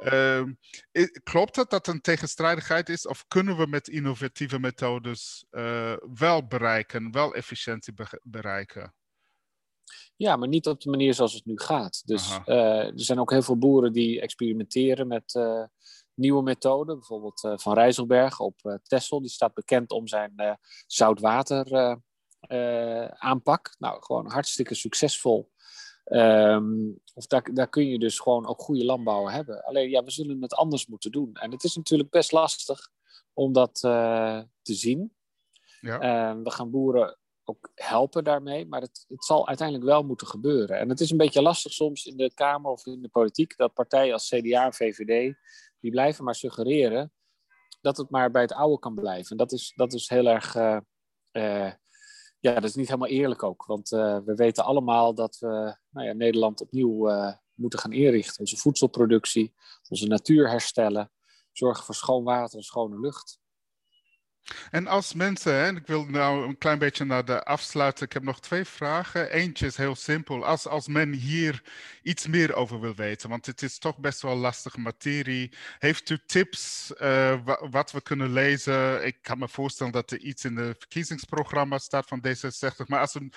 Uh, 0.03 0.43
klopt 1.23 1.55
het 1.55 1.69
dat 1.69 1.87
een 1.87 2.01
tegenstrijdigheid 2.01 2.89
is? 2.89 3.07
Of 3.07 3.25
kunnen 3.27 3.57
we 3.57 3.65
met 3.65 3.87
innovatieve 3.87 4.59
methodes 4.59 5.45
wel 6.13 6.47
bereiken, 6.47 7.11
wel 7.11 7.33
efficiëntie 7.33 7.93
be 7.93 8.21
bereiken? 8.23 8.93
Ja, 10.15 10.35
maar 10.35 10.47
niet 10.47 10.67
op 10.67 10.81
de 10.81 10.89
manier 10.89 11.13
zoals 11.13 11.33
het 11.33 11.45
nu 11.45 11.59
gaat. 11.59 12.01
Dus 12.05 12.39
uh, 12.45 12.85
er 12.85 12.91
zijn 13.01 13.19
ook 13.19 13.31
heel 13.31 13.41
veel 13.41 13.57
boeren 13.57 13.93
die 13.93 14.21
experimenteren 14.21 15.07
met 15.07 15.33
uh, 15.33 15.63
nieuwe 16.13 16.43
methoden. 16.43 16.95
Bijvoorbeeld 16.95 17.43
uh, 17.43 17.57
Van 17.57 17.73
Rijsselberg 17.73 18.39
op 18.39 18.59
uh, 18.63 18.73
Texel. 18.83 19.21
Die 19.21 19.29
staat 19.29 19.53
bekend 19.53 19.91
om 19.91 20.07
zijn 20.07 20.59
zoutwater 20.87 21.97
aanpak. 23.17 23.75
Nou, 23.77 24.03
gewoon 24.03 24.31
hartstikke 24.31 24.75
succesvol. 24.75 25.51
Um, 26.05 26.99
of 27.13 27.27
daar, 27.27 27.53
daar 27.53 27.69
kun 27.69 27.87
je 27.87 27.99
dus 27.99 28.19
gewoon 28.19 28.47
ook 28.47 28.61
goede 28.61 28.85
landbouw 28.85 29.27
hebben. 29.27 29.63
Alleen 29.63 29.89
ja, 29.89 30.03
we 30.03 30.11
zullen 30.11 30.41
het 30.41 30.53
anders 30.53 30.87
moeten 30.87 31.11
doen. 31.11 31.33
En 31.33 31.51
het 31.51 31.63
is 31.63 31.75
natuurlijk 31.75 32.09
best 32.09 32.31
lastig 32.31 32.89
om 33.33 33.53
dat 33.53 33.73
te 33.73 34.47
zien. 34.61 35.13
Ja. 35.81 36.33
Uh, 36.33 36.41
we 36.43 36.51
gaan 36.51 36.71
boeren 36.71 37.17
ook 37.43 37.71
helpen 37.75 38.23
daarmee, 38.23 38.67
maar 38.67 38.81
het, 38.81 39.05
het 39.07 39.25
zal 39.25 39.47
uiteindelijk 39.47 39.87
wel 39.87 40.03
moeten 40.03 40.27
gebeuren. 40.27 40.77
En 40.79 40.89
het 40.89 40.99
is 40.99 41.11
een 41.11 41.17
beetje 41.17 41.41
lastig 41.41 41.71
soms 41.71 42.05
in 42.05 42.17
de 42.17 42.33
Kamer 42.33 42.71
of 42.71 42.85
in 42.85 43.01
de 43.01 43.09
politiek 43.09 43.57
dat 43.57 43.73
partijen 43.73 44.13
als 44.13 44.29
CDA 44.29 44.65
en 44.65 44.73
VVD, 44.73 45.35
die 45.79 45.91
blijven 45.91 46.23
maar 46.23 46.35
suggereren 46.35 47.13
dat 47.81 47.97
het 47.97 48.09
maar 48.09 48.31
bij 48.31 48.41
het 48.41 48.53
oude 48.53 48.79
kan 48.79 48.95
blijven. 48.95 49.31
En 49.31 49.37
dat 49.37 49.51
is, 49.51 49.73
dat 49.75 49.93
is 49.93 50.09
heel 50.09 50.27
erg, 50.27 50.55
uh, 50.55 50.79
uh, 51.31 51.71
ja, 52.39 52.53
dat 52.53 52.63
is 52.63 52.75
niet 52.75 52.87
helemaal 52.87 53.09
eerlijk 53.09 53.43
ook. 53.43 53.65
Want 53.65 53.91
uh, 53.91 54.17
we 54.25 54.35
weten 54.35 54.63
allemaal 54.63 55.13
dat 55.13 55.37
we 55.39 55.77
nou 55.89 56.07
ja, 56.07 56.13
Nederland 56.13 56.61
opnieuw 56.61 57.09
moeten 57.53 57.79
gaan 57.79 57.91
inrichten. 57.91 58.39
Onze 58.39 58.57
voedselproductie, 58.57 59.53
onze 59.89 60.07
natuur 60.07 60.49
herstellen, 60.49 61.11
zorgen 61.51 61.83
voor 61.83 61.95
schoon 61.95 62.23
water 62.23 62.57
en 62.57 62.63
schone 62.63 62.99
lucht. 62.99 63.39
En 64.71 64.87
als 64.87 65.13
mensen, 65.13 65.53
hè, 65.53 65.75
ik 65.75 65.87
wil 65.87 66.05
nou 66.05 66.47
een 66.47 66.57
klein 66.57 66.79
beetje 66.79 67.05
naar 67.05 67.25
de 67.25 67.43
afsluiten. 67.43 68.05
Ik 68.05 68.13
heb 68.13 68.23
nog 68.23 68.39
twee 68.39 68.65
vragen. 68.65 69.31
Eentje 69.31 69.65
is 69.65 69.77
heel 69.77 69.95
simpel. 69.95 70.45
Als, 70.45 70.67
als 70.67 70.87
men 70.87 71.13
hier 71.13 71.63
iets 72.01 72.27
meer 72.27 72.53
over 72.53 72.79
wil 72.79 72.95
weten, 72.95 73.29
want 73.29 73.45
het 73.45 73.61
is 73.61 73.77
toch 73.77 73.97
best 73.97 74.21
wel 74.21 74.35
lastige 74.35 74.79
materie. 74.79 75.51
Heeft 75.79 76.09
u 76.09 76.19
tips 76.25 76.91
uh, 77.01 77.39
wat 77.69 77.91
we 77.91 78.01
kunnen 78.01 78.33
lezen? 78.33 79.05
Ik 79.05 79.17
kan 79.21 79.39
me 79.39 79.47
voorstellen 79.47 79.93
dat 79.93 80.11
er 80.11 80.19
iets 80.19 80.45
in 80.45 80.55
het 80.55 80.77
verkiezingsprogramma 80.79 81.77
staat 81.77 82.07
van 82.07 82.23
D66. 82.27 82.85
Maar 82.85 82.99
als 82.99 83.13
we 83.13 83.29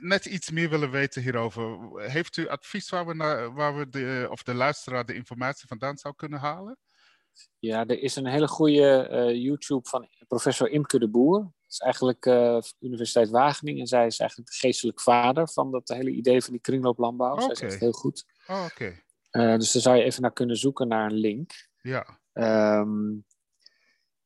net 0.00 0.26
iets 0.26 0.50
meer 0.50 0.70
willen 0.70 0.90
weten 0.90 1.22
hierover, 1.22 1.78
heeft 2.10 2.36
u 2.36 2.48
advies 2.48 2.90
waar 2.90 3.06
we, 3.06 3.14
naar, 3.14 3.52
waar 3.54 3.76
we 3.76 3.88
de, 3.88 4.26
of 4.30 4.42
de 4.42 4.54
luisteraar 4.54 5.04
de 5.06 5.14
informatie 5.14 5.68
vandaan 5.68 5.98
zou 5.98 6.14
kunnen 6.16 6.38
halen? 6.38 6.78
Ja, 7.58 7.86
er 7.86 7.98
is 7.98 8.16
een 8.16 8.26
hele 8.26 8.48
goede 8.48 9.08
uh, 9.10 9.42
YouTube 9.42 9.88
van 9.88 10.08
professor 10.28 10.70
Imke 10.70 10.98
de 10.98 11.08
Boer. 11.08 11.38
Dat 11.38 11.52
is 11.68 11.78
eigenlijk 11.78 12.26
uh, 12.26 12.58
Universiteit 12.78 13.30
Wageningen. 13.30 13.80
En 13.80 13.86
zij 13.86 14.06
is 14.06 14.18
eigenlijk 14.18 14.50
de 14.50 14.56
geestelijk 14.56 15.00
vader 15.00 15.48
van 15.48 15.70
dat 15.70 15.88
hele 15.88 16.10
idee 16.10 16.42
van 16.42 16.52
die 16.52 16.60
kringlooplandbouw. 16.60 17.34
Okay. 17.34 17.54
Zij 17.54 17.66
echt 17.66 17.80
heel 17.80 17.92
goed. 17.92 18.24
Oh. 18.46 18.64
Okay. 18.64 19.04
Uh, 19.30 19.56
dus 19.58 19.72
daar 19.72 19.82
zou 19.82 19.96
je 19.96 20.02
even 20.02 20.22
naar 20.22 20.32
kunnen 20.32 20.56
zoeken 20.56 20.88
naar 20.88 21.10
een 21.10 21.18
link. 21.18 21.68
Ja. 21.82 22.18
Um, 22.32 23.24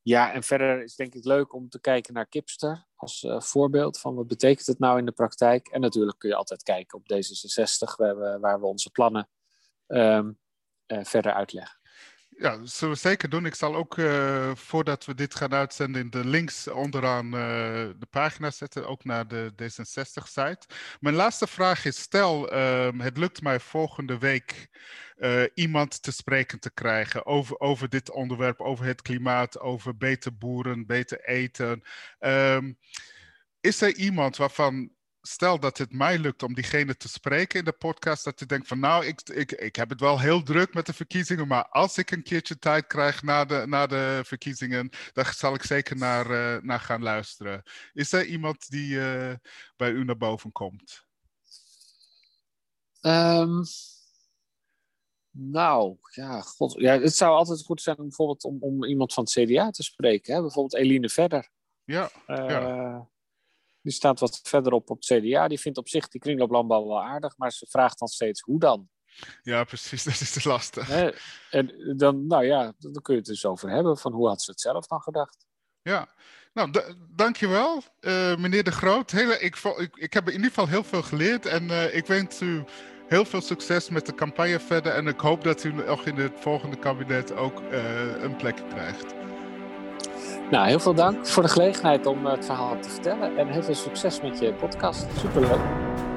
Ja, 0.01 0.33
en 0.33 0.43
verder 0.43 0.83
is 0.83 0.89
het 0.89 0.97
denk 0.97 1.15
ik 1.15 1.25
leuk 1.25 1.53
om 1.53 1.69
te 1.69 1.79
kijken 1.79 2.13
naar 2.13 2.27
Kipster 2.27 2.85
als 2.95 3.23
uh, 3.23 3.41
voorbeeld 3.41 3.99
van 3.99 4.15
wat 4.15 4.27
betekent 4.27 4.67
het 4.67 4.79
nou 4.79 4.97
in 4.97 5.05
de 5.05 5.11
praktijk. 5.11 5.67
En 5.67 5.81
natuurlijk 5.81 6.19
kun 6.19 6.29
je 6.29 6.35
altijd 6.35 6.63
kijken 6.63 6.97
op 6.97 7.03
D66, 7.13 7.95
waar 7.97 8.19
we, 8.19 8.37
waar 8.39 8.59
we 8.59 8.65
onze 8.65 8.89
plannen 8.89 9.29
um, 9.87 10.39
uh, 10.87 11.03
verder 11.03 11.33
uitleggen. 11.33 11.79
Ja, 12.37 12.57
dat 12.57 12.69
zullen 12.69 12.93
we 12.93 12.99
zeker 12.99 13.29
doen. 13.29 13.45
Ik 13.45 13.55
zal 13.55 13.75
ook 13.75 13.97
uh, 13.97 14.51
voordat 14.55 15.05
we 15.05 15.15
dit 15.15 15.35
gaan 15.35 15.53
uitzenden 15.53 16.09
de 16.09 16.25
links 16.25 16.67
onderaan 16.67 17.25
uh, 17.25 17.31
de 17.99 18.07
pagina 18.09 18.51
zetten, 18.51 18.87
ook 18.87 19.03
naar 19.03 19.27
de 19.27 19.51
D66-site. 19.51 20.65
Mijn 20.99 21.15
laatste 21.15 21.47
vraag 21.47 21.85
is: 21.85 21.99
stel, 21.99 22.53
um, 22.53 22.99
het 22.99 23.17
lukt 23.17 23.41
mij 23.41 23.59
volgende 23.59 24.17
week 24.17 24.69
uh, 25.17 25.43
iemand 25.53 26.01
te 26.01 26.11
spreken 26.11 26.59
te 26.59 26.73
krijgen 26.73 27.25
over, 27.25 27.59
over 27.59 27.89
dit 27.89 28.11
onderwerp, 28.11 28.61
over 28.61 28.85
het 28.85 29.01
klimaat, 29.01 29.59
over 29.59 29.97
beter 29.97 30.37
boeren, 30.37 30.85
beter 30.85 31.23
eten. 31.23 31.83
Um, 32.19 32.77
is 33.61 33.81
er 33.81 33.95
iemand 33.95 34.37
waarvan 34.37 34.89
stel 35.27 35.59
dat 35.59 35.77
het 35.77 35.93
mij 35.93 36.19
lukt 36.19 36.43
om 36.43 36.53
diegene 36.53 36.97
te 36.97 37.07
spreken 37.07 37.59
in 37.59 37.65
de 37.65 37.71
podcast, 37.71 38.23
dat 38.23 38.39
je 38.39 38.45
denkt 38.45 38.67
van 38.67 38.79
nou, 38.79 39.05
ik, 39.05 39.21
ik, 39.21 39.51
ik 39.51 39.75
heb 39.75 39.89
het 39.89 39.99
wel 39.99 40.19
heel 40.19 40.43
druk 40.43 40.73
met 40.73 40.85
de 40.85 40.93
verkiezingen, 40.93 41.47
maar 41.47 41.67
als 41.67 41.97
ik 41.97 42.11
een 42.11 42.23
keertje 42.23 42.59
tijd 42.59 42.87
krijg 42.87 43.23
na 43.23 43.45
de, 43.45 43.63
na 43.65 43.87
de 43.87 44.21
verkiezingen, 44.25 44.89
dan 45.13 45.25
zal 45.25 45.53
ik 45.53 45.63
zeker 45.63 45.97
naar, 45.97 46.31
uh, 46.31 46.61
naar 46.61 46.79
gaan 46.79 47.03
luisteren. 47.03 47.63
Is 47.93 48.11
er 48.11 48.25
iemand 48.25 48.69
die 48.69 48.89
uh, 48.89 49.33
bij 49.75 49.91
u 49.91 50.03
naar 50.03 50.17
boven 50.17 50.51
komt? 50.51 51.05
Um, 53.01 53.63
nou, 55.31 55.97
ja, 56.11 56.41
god, 56.41 56.73
ja, 56.73 56.99
het 56.99 57.15
zou 57.15 57.35
altijd 57.35 57.63
goed 57.63 57.81
zijn 57.81 57.95
bijvoorbeeld 57.95 58.43
om, 58.43 58.57
om 58.59 58.83
iemand 58.83 59.13
van 59.13 59.23
het 59.23 59.33
CDA 59.33 59.69
te 59.69 59.83
spreken. 59.83 60.35
Hè? 60.35 60.41
Bijvoorbeeld 60.41 60.75
Eline 60.81 61.09
Verder. 61.09 61.49
Ja, 61.83 62.09
uh, 62.27 62.49
ja. 62.49 63.09
Die 63.85 63.93
staat 63.93 64.19
wat 64.19 64.39
verderop 64.43 64.89
op 64.89 64.97
het 64.97 65.05
CDA. 65.05 65.47
Die 65.47 65.59
vindt 65.59 65.77
op 65.77 65.87
zich 65.87 66.07
die 66.07 66.21
kringlooplandbouw 66.21 66.87
wel 66.87 67.03
aardig, 67.03 67.37
maar 67.37 67.51
ze 67.51 67.65
vraagt 67.69 67.99
dan 67.99 68.07
steeds 68.07 68.41
hoe 68.41 68.59
dan. 68.59 68.89
Ja, 69.41 69.63
precies, 69.63 70.03
dat 70.09 70.19
is 70.19 70.33
de 70.33 70.49
lastig. 70.49 70.89
En 71.49 71.93
dan, 71.97 72.27
nou 72.27 72.45
ja, 72.45 72.73
dan 72.77 73.01
kun 73.01 73.13
je 73.13 73.19
het 73.19 73.29
dus 73.29 73.45
over 73.45 73.69
hebben 73.69 73.97
van 73.97 74.13
hoe 74.13 74.27
had 74.27 74.41
ze 74.41 74.51
het 74.51 74.61
zelf 74.61 74.87
dan 74.87 75.01
gedacht. 75.01 75.45
Ja, 75.81 76.09
nou, 76.53 76.71
dankjewel, 77.15 77.83
uh, 78.01 78.35
meneer 78.35 78.63
De 78.63 78.71
Groot. 78.71 79.11
Hele, 79.11 79.39
ik, 79.39 79.55
ik, 79.77 79.95
ik, 79.95 80.13
heb 80.13 80.27
in 80.27 80.33
ieder 80.33 80.47
geval 80.47 80.67
heel 80.67 80.83
veel 80.83 81.01
geleerd 81.01 81.45
en 81.45 81.63
uh, 81.63 81.95
ik 81.95 82.05
wens 82.05 82.41
u 82.41 82.63
heel 83.07 83.25
veel 83.25 83.41
succes 83.41 83.89
met 83.89 84.05
de 84.05 84.15
campagne 84.15 84.59
verder. 84.59 84.93
En 84.93 85.07
ik 85.07 85.19
hoop 85.19 85.43
dat 85.43 85.63
u 85.63 85.73
nog 85.73 86.05
in 86.05 86.15
het 86.15 86.33
volgende 86.39 86.77
kabinet 86.79 87.35
ook 87.35 87.61
uh, 87.61 88.23
een 88.23 88.35
plek 88.35 88.55
krijgt. 88.69 89.24
Nou, 90.51 90.67
heel 90.67 90.79
veel 90.79 90.93
dank 90.93 91.27
voor 91.27 91.43
de 91.43 91.49
gelegenheid 91.49 92.05
om 92.05 92.25
het 92.25 92.45
verhaal 92.45 92.79
te 92.79 92.89
vertellen. 92.89 93.37
En 93.37 93.47
heel 93.47 93.63
veel 93.63 93.75
succes 93.75 94.21
met 94.21 94.39
je 94.39 94.53
podcast. 94.53 95.05
Superleuk. 95.19 96.14